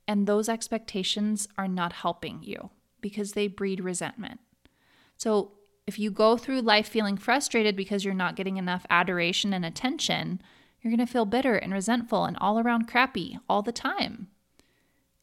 And 0.06 0.28
those 0.28 0.50
expectations 0.50 1.48
are 1.58 1.68
not 1.68 1.94
helping 1.94 2.44
you 2.44 2.72
because 3.00 3.34
they 3.34 3.48
breed 3.48 3.80
resentment. 3.80 4.42
So 5.16 5.52
if 5.88 5.98
you 5.98 6.12
go 6.12 6.36
through 6.38 6.62
life 6.62 6.88
feeling 6.88 7.18
frustrated 7.18 7.76
because 7.76 8.04
you're 8.04 8.14
not 8.14 8.36
getting 8.36 8.58
enough 8.58 8.86
adoration 8.90 9.54
and 9.54 9.66
attention, 9.66 10.42
you're 10.82 10.96
going 10.96 11.06
to 11.06 11.12
feel 11.12 11.26
bitter 11.26 11.56
and 11.56 11.74
resentful 11.74 12.26
and 12.26 12.38
all 12.40 12.60
around 12.60 12.88
crappy 12.88 13.40
all 13.50 13.62
the 13.62 13.72
time. 13.72 14.28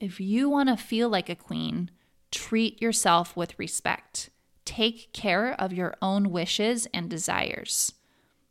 If 0.00 0.20
you 0.20 0.48
want 0.48 0.70
to 0.70 0.76
feel 0.76 1.10
like 1.10 1.28
a 1.28 1.36
queen, 1.36 1.90
treat 2.32 2.80
yourself 2.80 3.36
with 3.36 3.58
respect. 3.58 4.30
Take 4.64 5.12
care 5.12 5.54
of 5.58 5.72
your 5.72 5.94
own 6.00 6.30
wishes 6.30 6.86
and 6.94 7.10
desires. 7.10 7.92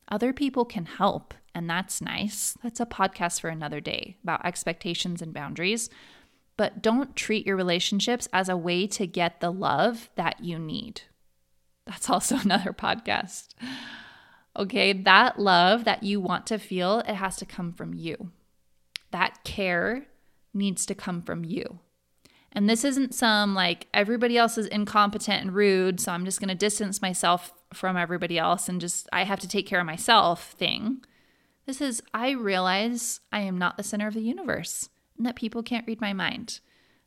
Other 0.07 0.33
people 0.33 0.65
can 0.65 0.85
help, 0.85 1.33
and 1.55 1.67
that's 1.67 2.01
nice. 2.01 2.55
That's 2.61 2.79
a 2.79 2.85
podcast 2.85 3.41
for 3.41 3.49
another 3.49 3.81
day 3.81 4.17
about 4.23 4.45
expectations 4.45 5.21
and 5.21 5.33
boundaries. 5.33 5.89
But 6.57 6.83
don't 6.83 7.15
treat 7.15 7.47
your 7.47 7.55
relationships 7.55 8.27
as 8.31 8.47
a 8.47 8.57
way 8.57 8.85
to 8.87 9.07
get 9.07 9.39
the 9.39 9.51
love 9.51 10.09
that 10.15 10.43
you 10.43 10.59
need. 10.59 11.01
That's 11.85 12.09
also 12.09 12.37
another 12.43 12.73
podcast. 12.73 13.49
Okay, 14.57 14.93
that 14.93 15.39
love 15.39 15.83
that 15.85 16.03
you 16.03 16.21
want 16.21 16.45
to 16.47 16.59
feel, 16.59 16.99
it 16.99 17.15
has 17.15 17.37
to 17.37 17.45
come 17.45 17.73
from 17.73 17.93
you. 17.93 18.31
That 19.11 19.43
care 19.43 20.05
needs 20.53 20.85
to 20.85 20.95
come 20.95 21.21
from 21.21 21.43
you. 21.43 21.79
And 22.51 22.69
this 22.69 22.83
isn't 22.83 23.15
some 23.15 23.55
like 23.55 23.87
everybody 23.93 24.37
else 24.37 24.59
is 24.59 24.67
incompetent 24.67 25.41
and 25.41 25.55
rude, 25.55 25.99
so 25.99 26.11
I'm 26.11 26.23
just 26.23 26.39
going 26.39 26.49
to 26.49 26.55
distance 26.55 27.01
myself 27.01 27.51
from 27.73 27.97
everybody 27.97 28.37
else 28.37 28.69
and 28.69 28.79
just 28.79 29.09
I 29.11 29.23
have 29.23 29.39
to 29.39 29.47
take 29.47 29.65
care 29.65 29.79
of 29.79 29.87
myself 29.87 30.51
thing. 30.51 31.03
This 31.65 31.81
is 31.81 32.03
I 32.13 32.31
realize 32.31 33.21
I 33.31 33.39
am 33.39 33.57
not 33.57 33.77
the 33.77 33.83
center 33.83 34.07
of 34.07 34.13
the 34.13 34.21
universe 34.21 34.89
and 35.17 35.25
that 35.25 35.35
people 35.35 35.63
can't 35.63 35.87
read 35.87 35.99
my 35.99 36.13
mind. 36.13 36.59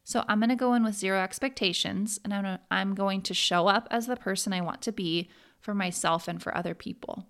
So 0.07 0.23
I'm 0.29 0.38
going 0.38 0.51
to 0.51 0.55
go 0.55 0.75
in 0.75 0.85
with 0.85 0.95
zero 0.95 1.19
expectations 1.19 2.21
and 2.23 2.33
I'm, 2.33 2.59
I'm 2.71 2.95
going 2.95 3.23
to 3.23 3.35
show 3.35 3.66
up 3.66 3.88
as 3.90 4.07
the 4.07 4.14
person 4.14 4.53
I 4.53 4.61
want 4.61 4.81
to 4.83 4.92
be 4.92 5.29
for 5.59 5.75
myself 5.75 6.29
and 6.29 6.40
for 6.40 6.57
other 6.57 6.77
people 6.77 7.27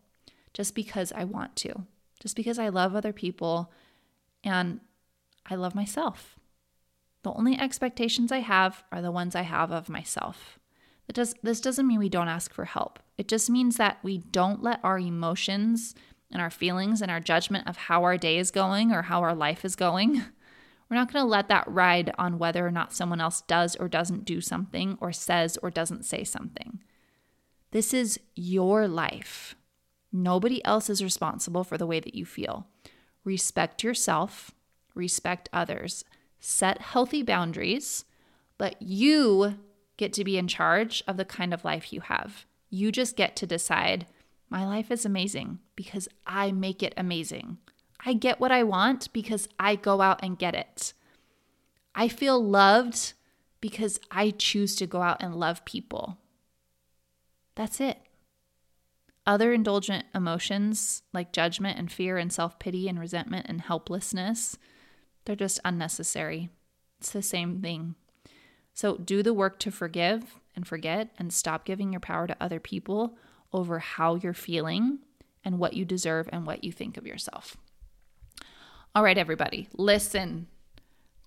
just 0.52 0.74
because 0.74 1.10
I 1.10 1.24
want 1.24 1.56
to, 1.56 1.86
just 2.20 2.36
because 2.36 2.58
I 2.58 2.68
love 2.68 2.94
other 2.94 3.14
people 3.14 3.72
and 4.44 4.80
I 5.46 5.54
love 5.54 5.74
myself. 5.74 6.38
The 7.22 7.32
only 7.32 7.58
expectations 7.58 8.30
I 8.30 8.40
have 8.40 8.84
are 8.92 9.00
the 9.00 9.10
ones 9.10 9.34
I 9.34 9.42
have 9.42 9.72
of 9.72 9.88
myself. 9.88 10.58
Does, 11.10 11.34
this 11.42 11.62
doesn't 11.62 11.86
mean 11.86 11.98
we 11.98 12.10
don't 12.10 12.28
ask 12.28 12.52
for 12.52 12.66
help. 12.66 12.98
It 13.16 13.26
just 13.26 13.48
means 13.48 13.78
that 13.78 14.00
we 14.02 14.18
don't 14.18 14.62
let 14.62 14.80
our 14.84 14.98
emotions 14.98 15.94
and 16.30 16.42
our 16.42 16.50
feelings 16.50 17.00
and 17.00 17.10
our 17.10 17.20
judgment 17.20 17.66
of 17.66 17.78
how 17.78 18.04
our 18.04 18.18
day 18.18 18.36
is 18.36 18.50
going 18.50 18.92
or 18.92 19.00
how 19.00 19.22
our 19.22 19.34
life 19.34 19.64
is 19.64 19.76
going 19.76 20.22
We're 20.88 20.96
not 20.96 21.12
going 21.12 21.24
to 21.24 21.28
let 21.28 21.48
that 21.48 21.66
ride 21.66 22.12
on 22.16 22.38
whether 22.38 22.66
or 22.66 22.70
not 22.70 22.92
someone 22.92 23.20
else 23.20 23.42
does 23.42 23.74
or 23.76 23.88
doesn't 23.88 24.24
do 24.24 24.40
something 24.40 24.96
or 25.00 25.12
says 25.12 25.56
or 25.62 25.70
doesn't 25.70 26.04
say 26.04 26.22
something. 26.22 26.80
This 27.72 27.92
is 27.92 28.20
your 28.34 28.86
life. 28.86 29.56
Nobody 30.12 30.64
else 30.64 30.88
is 30.88 31.02
responsible 31.02 31.64
for 31.64 31.76
the 31.76 31.86
way 31.86 32.00
that 32.00 32.14
you 32.14 32.24
feel. 32.24 32.68
Respect 33.24 33.82
yourself, 33.82 34.52
respect 34.94 35.48
others, 35.52 36.04
set 36.38 36.80
healthy 36.80 37.22
boundaries, 37.22 38.04
but 38.56 38.80
you 38.80 39.58
get 39.96 40.12
to 40.12 40.24
be 40.24 40.38
in 40.38 40.46
charge 40.46 41.02
of 41.08 41.16
the 41.16 41.24
kind 41.24 41.52
of 41.52 41.64
life 41.64 41.92
you 41.92 42.00
have. 42.02 42.46
You 42.70 42.92
just 42.92 43.16
get 43.16 43.34
to 43.36 43.46
decide 43.46 44.06
my 44.48 44.64
life 44.64 44.90
is 44.90 45.04
amazing 45.04 45.58
because 45.74 46.08
I 46.26 46.52
make 46.52 46.82
it 46.82 46.94
amazing. 46.96 47.58
I 48.04 48.12
get 48.12 48.40
what 48.40 48.52
I 48.52 48.62
want 48.62 49.12
because 49.12 49.48
I 49.58 49.76
go 49.76 50.00
out 50.00 50.20
and 50.22 50.38
get 50.38 50.54
it. 50.54 50.92
I 51.94 52.08
feel 52.08 52.42
loved 52.42 53.14
because 53.60 53.98
I 54.10 54.30
choose 54.30 54.76
to 54.76 54.86
go 54.86 55.02
out 55.02 55.22
and 55.22 55.34
love 55.34 55.64
people. 55.64 56.18
That's 57.54 57.80
it. 57.80 57.98
Other 59.26 59.52
indulgent 59.52 60.04
emotions 60.14 61.02
like 61.12 61.32
judgment 61.32 61.78
and 61.78 61.90
fear 61.90 62.16
and 62.16 62.32
self 62.32 62.58
pity 62.58 62.88
and 62.88 63.00
resentment 63.00 63.46
and 63.48 63.60
helplessness, 63.60 64.56
they're 65.24 65.34
just 65.34 65.58
unnecessary. 65.64 66.50
It's 67.00 67.10
the 67.10 67.22
same 67.22 67.60
thing. 67.60 67.96
So 68.72 68.96
do 68.96 69.22
the 69.22 69.34
work 69.34 69.58
to 69.60 69.70
forgive 69.70 70.38
and 70.54 70.66
forget 70.66 71.10
and 71.18 71.32
stop 71.32 71.64
giving 71.64 71.92
your 71.92 72.00
power 72.00 72.26
to 72.26 72.36
other 72.40 72.60
people 72.60 73.16
over 73.52 73.78
how 73.78 74.16
you're 74.16 74.34
feeling 74.34 74.98
and 75.44 75.58
what 75.58 75.74
you 75.74 75.84
deserve 75.84 76.28
and 76.32 76.46
what 76.46 76.62
you 76.62 76.70
think 76.70 76.96
of 76.96 77.06
yourself. 77.06 77.56
All 78.96 79.02
right, 79.02 79.18
everybody, 79.18 79.68
listen. 79.74 80.46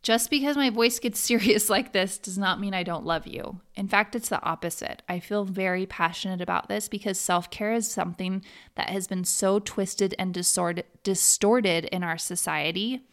Just 0.02 0.32
because 0.32 0.58
my 0.58 0.72
voice 0.72 0.98
gets 0.98 1.20
serious 1.20 1.70
like 1.70 1.94
this 1.94 2.18
does 2.18 2.36
not 2.36 2.60
mean 2.60 2.74
I 2.74 2.82
don't 2.82 3.06
love 3.06 3.28
you. 3.28 3.62
In 3.76 3.88
fact, 3.88 4.16
it's 4.16 4.30
the 4.30 4.42
opposite. 4.42 5.04
I 5.08 5.20
feel 5.20 5.46
very 5.46 5.86
passionate 5.86 6.42
about 6.42 6.68
this 6.68 6.90
because 6.90 7.20
self 7.20 7.52
care 7.52 7.74
is 7.74 7.88
something 7.88 8.44
that 8.74 8.90
has 8.90 9.06
been 9.06 9.24
so 9.24 9.60
twisted 9.60 10.16
and 10.18 10.34
distorted 10.34 11.86
in 11.86 12.04
our 12.04 12.18
society, 12.18 13.06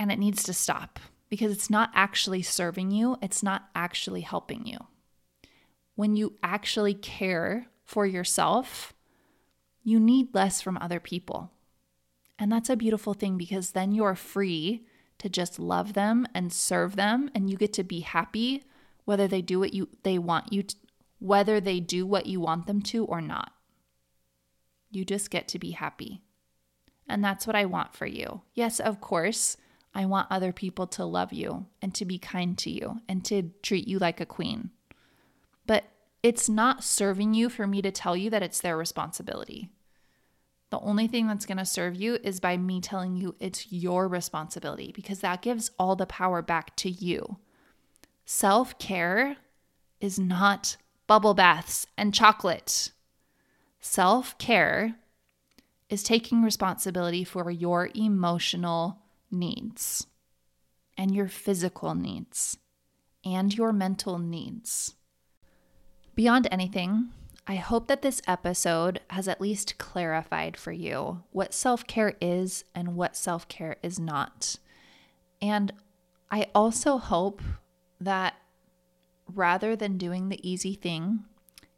and 0.00 0.10
it 0.10 0.18
needs 0.18 0.42
to 0.42 0.52
stop 0.52 0.98
because 1.28 1.52
it's 1.52 1.70
not 1.70 1.92
actually 1.94 2.42
serving 2.42 2.90
you, 2.90 3.18
it's 3.22 3.44
not 3.44 3.68
actually 3.72 4.22
helping 4.22 4.66
you. 4.66 4.78
When 5.94 6.16
you 6.16 6.34
actually 6.42 6.94
care 6.94 7.68
for 7.84 8.04
yourself, 8.04 8.94
you 9.84 10.00
need 10.00 10.34
less 10.34 10.60
from 10.60 10.76
other 10.78 10.98
people. 10.98 11.52
And 12.38 12.52
that's 12.52 12.70
a 12.70 12.76
beautiful 12.76 13.14
thing 13.14 13.36
because 13.36 13.72
then 13.72 13.92
you're 13.92 14.14
free 14.14 14.86
to 15.18 15.28
just 15.28 15.58
love 15.58 15.94
them 15.94 16.26
and 16.34 16.52
serve 16.52 16.96
them 16.96 17.30
and 17.34 17.50
you 17.50 17.56
get 17.56 17.72
to 17.74 17.84
be 17.84 18.00
happy 18.00 18.64
whether 19.04 19.26
they 19.26 19.42
do 19.42 19.58
what 19.58 19.72
you 19.72 19.88
they 20.02 20.18
want 20.18 20.52
you 20.52 20.62
to, 20.62 20.76
whether 21.18 21.60
they 21.60 21.80
do 21.80 22.06
what 22.06 22.26
you 22.26 22.40
want 22.40 22.66
them 22.66 22.82
to 22.82 23.04
or 23.06 23.20
not. 23.20 23.52
You 24.90 25.04
just 25.04 25.30
get 25.30 25.48
to 25.48 25.58
be 25.58 25.72
happy. 25.72 26.22
And 27.08 27.24
that's 27.24 27.46
what 27.46 27.56
I 27.56 27.64
want 27.64 27.94
for 27.94 28.06
you. 28.06 28.42
Yes, 28.52 28.78
of 28.78 29.00
course, 29.00 29.56
I 29.94 30.04
want 30.04 30.28
other 30.30 30.52
people 30.52 30.86
to 30.88 31.04
love 31.04 31.32
you 31.32 31.66
and 31.80 31.94
to 31.94 32.04
be 32.04 32.18
kind 32.18 32.56
to 32.58 32.70
you 32.70 33.00
and 33.08 33.24
to 33.24 33.50
treat 33.62 33.88
you 33.88 33.98
like 33.98 34.20
a 34.20 34.26
queen. 34.26 34.70
But 35.66 35.84
it's 36.22 36.48
not 36.48 36.84
serving 36.84 37.32
you 37.32 37.48
for 37.48 37.66
me 37.66 37.80
to 37.82 37.90
tell 37.90 38.16
you 38.16 38.28
that 38.30 38.42
it's 38.42 38.60
their 38.60 38.76
responsibility. 38.76 39.70
The 40.70 40.80
only 40.80 41.06
thing 41.08 41.26
that's 41.26 41.46
going 41.46 41.58
to 41.58 41.64
serve 41.64 41.96
you 41.96 42.18
is 42.22 42.40
by 42.40 42.56
me 42.56 42.80
telling 42.80 43.16
you 43.16 43.34
it's 43.40 43.72
your 43.72 44.06
responsibility 44.06 44.92
because 44.94 45.20
that 45.20 45.42
gives 45.42 45.70
all 45.78 45.96
the 45.96 46.06
power 46.06 46.42
back 46.42 46.76
to 46.76 46.90
you. 46.90 47.38
Self 48.26 48.78
care 48.78 49.36
is 50.00 50.18
not 50.18 50.76
bubble 51.06 51.34
baths 51.34 51.86
and 51.96 52.12
chocolate. 52.12 52.92
Self 53.80 54.36
care 54.36 54.96
is 55.88 56.02
taking 56.02 56.42
responsibility 56.42 57.24
for 57.24 57.50
your 57.50 57.88
emotional 57.94 58.98
needs 59.30 60.06
and 60.98 61.14
your 61.14 61.28
physical 61.28 61.94
needs 61.94 62.58
and 63.24 63.56
your 63.56 63.72
mental 63.72 64.18
needs. 64.18 64.94
Beyond 66.14 66.48
anything, 66.50 67.10
I 67.50 67.54
hope 67.54 67.88
that 67.88 68.02
this 68.02 68.20
episode 68.26 69.00
has 69.08 69.26
at 69.26 69.40
least 69.40 69.78
clarified 69.78 70.54
for 70.54 70.70
you 70.70 71.22
what 71.32 71.54
self 71.54 71.86
care 71.86 72.14
is 72.20 72.64
and 72.74 72.94
what 72.94 73.16
self 73.16 73.48
care 73.48 73.76
is 73.82 73.98
not. 73.98 74.56
And 75.40 75.72
I 76.30 76.48
also 76.54 76.98
hope 76.98 77.40
that 77.98 78.34
rather 79.26 79.74
than 79.74 79.96
doing 79.96 80.28
the 80.28 80.46
easy 80.48 80.74
thing 80.74 81.24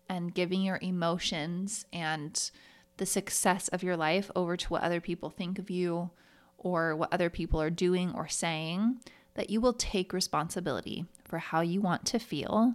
and 0.09 0.35
giving 0.35 0.63
your 0.63 0.81
emotions 0.83 1.87
and 1.93 2.51
the 2.97 3.07
success 3.07 3.69
of 3.69 3.85
your 3.85 3.97
life 3.97 4.29
over 4.35 4.57
to 4.57 4.69
what 4.69 4.83
other 4.83 5.01
people 5.01 5.31
think 5.31 5.57
of 5.61 5.71
you 5.71 6.11
or 6.59 6.97
what 6.97 7.13
other 7.13 7.31
people 7.31 7.63
are 7.63 7.71
doing 7.71 8.13
or 8.13 8.27
saying, 8.27 9.01
that 9.35 9.51
you 9.51 9.61
will 9.61 9.73
take 9.73 10.13
responsibility 10.13 11.07
for 11.25 11.39
how 11.39 11.61
you 11.61 11.81
want 11.81 12.05
to 12.07 12.19
feel 12.19 12.75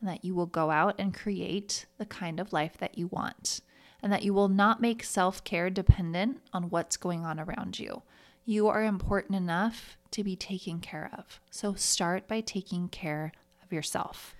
and 0.00 0.08
that 0.08 0.24
you 0.24 0.34
will 0.34 0.46
go 0.46 0.70
out 0.70 0.94
and 0.98 1.14
create 1.14 1.86
the 1.98 2.06
kind 2.06 2.40
of 2.40 2.52
life 2.52 2.76
that 2.78 2.98
you 2.98 3.06
want, 3.08 3.60
and 4.02 4.12
that 4.12 4.22
you 4.22 4.32
will 4.32 4.48
not 4.48 4.80
make 4.80 5.04
self 5.04 5.44
care 5.44 5.70
dependent 5.70 6.40
on 6.52 6.70
what's 6.70 6.96
going 6.96 7.24
on 7.24 7.38
around 7.38 7.78
you. 7.78 8.02
You 8.44 8.68
are 8.68 8.82
important 8.82 9.36
enough 9.36 9.96
to 10.12 10.24
be 10.24 10.36
taken 10.36 10.80
care 10.80 11.10
of. 11.16 11.40
So 11.50 11.74
start 11.74 12.26
by 12.26 12.40
taking 12.40 12.88
care 12.88 13.32
of 13.62 13.72
yourself. 13.72 14.34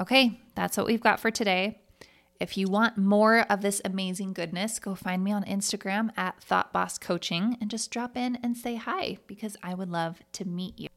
Okay, 0.00 0.40
that's 0.54 0.76
what 0.76 0.86
we've 0.86 1.00
got 1.00 1.18
for 1.18 1.30
today. 1.30 1.80
If 2.40 2.56
you 2.56 2.68
want 2.68 2.96
more 2.96 3.40
of 3.50 3.62
this 3.62 3.80
amazing 3.84 4.32
goodness, 4.32 4.78
go 4.78 4.94
find 4.94 5.24
me 5.24 5.32
on 5.32 5.42
Instagram 5.42 6.16
at 6.16 6.40
Thought 6.40 6.72
Boss 6.72 6.96
Coaching 6.96 7.56
and 7.60 7.68
just 7.68 7.90
drop 7.90 8.16
in 8.16 8.38
and 8.44 8.56
say 8.56 8.76
hi 8.76 9.18
because 9.26 9.56
I 9.60 9.74
would 9.74 9.90
love 9.90 10.20
to 10.34 10.44
meet 10.44 10.78
you. 10.78 10.88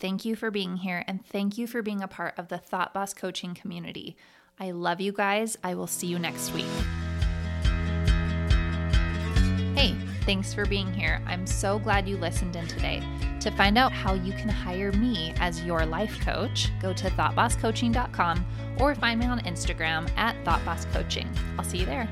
Thank 0.00 0.24
you 0.24 0.34
for 0.34 0.50
being 0.50 0.78
here 0.78 1.04
and 1.06 1.24
thank 1.26 1.58
you 1.58 1.66
for 1.66 1.82
being 1.82 2.02
a 2.02 2.08
part 2.08 2.34
of 2.38 2.48
the 2.48 2.56
Thought 2.56 2.94
Boss 2.94 3.12
coaching 3.12 3.54
community. 3.54 4.16
I 4.58 4.70
love 4.70 5.00
you 5.00 5.12
guys. 5.12 5.58
I 5.62 5.74
will 5.74 5.86
see 5.86 6.06
you 6.06 6.18
next 6.18 6.54
week. 6.54 6.64
Hey, 9.76 9.94
thanks 10.22 10.54
for 10.54 10.64
being 10.64 10.92
here. 10.92 11.22
I'm 11.26 11.46
so 11.46 11.78
glad 11.78 12.08
you 12.08 12.16
listened 12.16 12.56
in 12.56 12.66
today. 12.66 13.02
To 13.40 13.50
find 13.50 13.76
out 13.78 13.92
how 13.92 14.14
you 14.14 14.32
can 14.32 14.48
hire 14.48 14.92
me 14.92 15.34
as 15.38 15.62
your 15.64 15.84
life 15.84 16.18
coach, 16.20 16.70
go 16.80 16.92
to 16.94 17.10
thoughtbosscoaching.com 17.10 18.46
or 18.78 18.94
find 18.94 19.20
me 19.20 19.26
on 19.26 19.40
Instagram 19.40 20.10
at 20.16 20.36
thoughtbosscoaching. 20.44 21.26
I'll 21.58 21.64
see 21.64 21.78
you 21.78 21.86
there. 21.86 22.08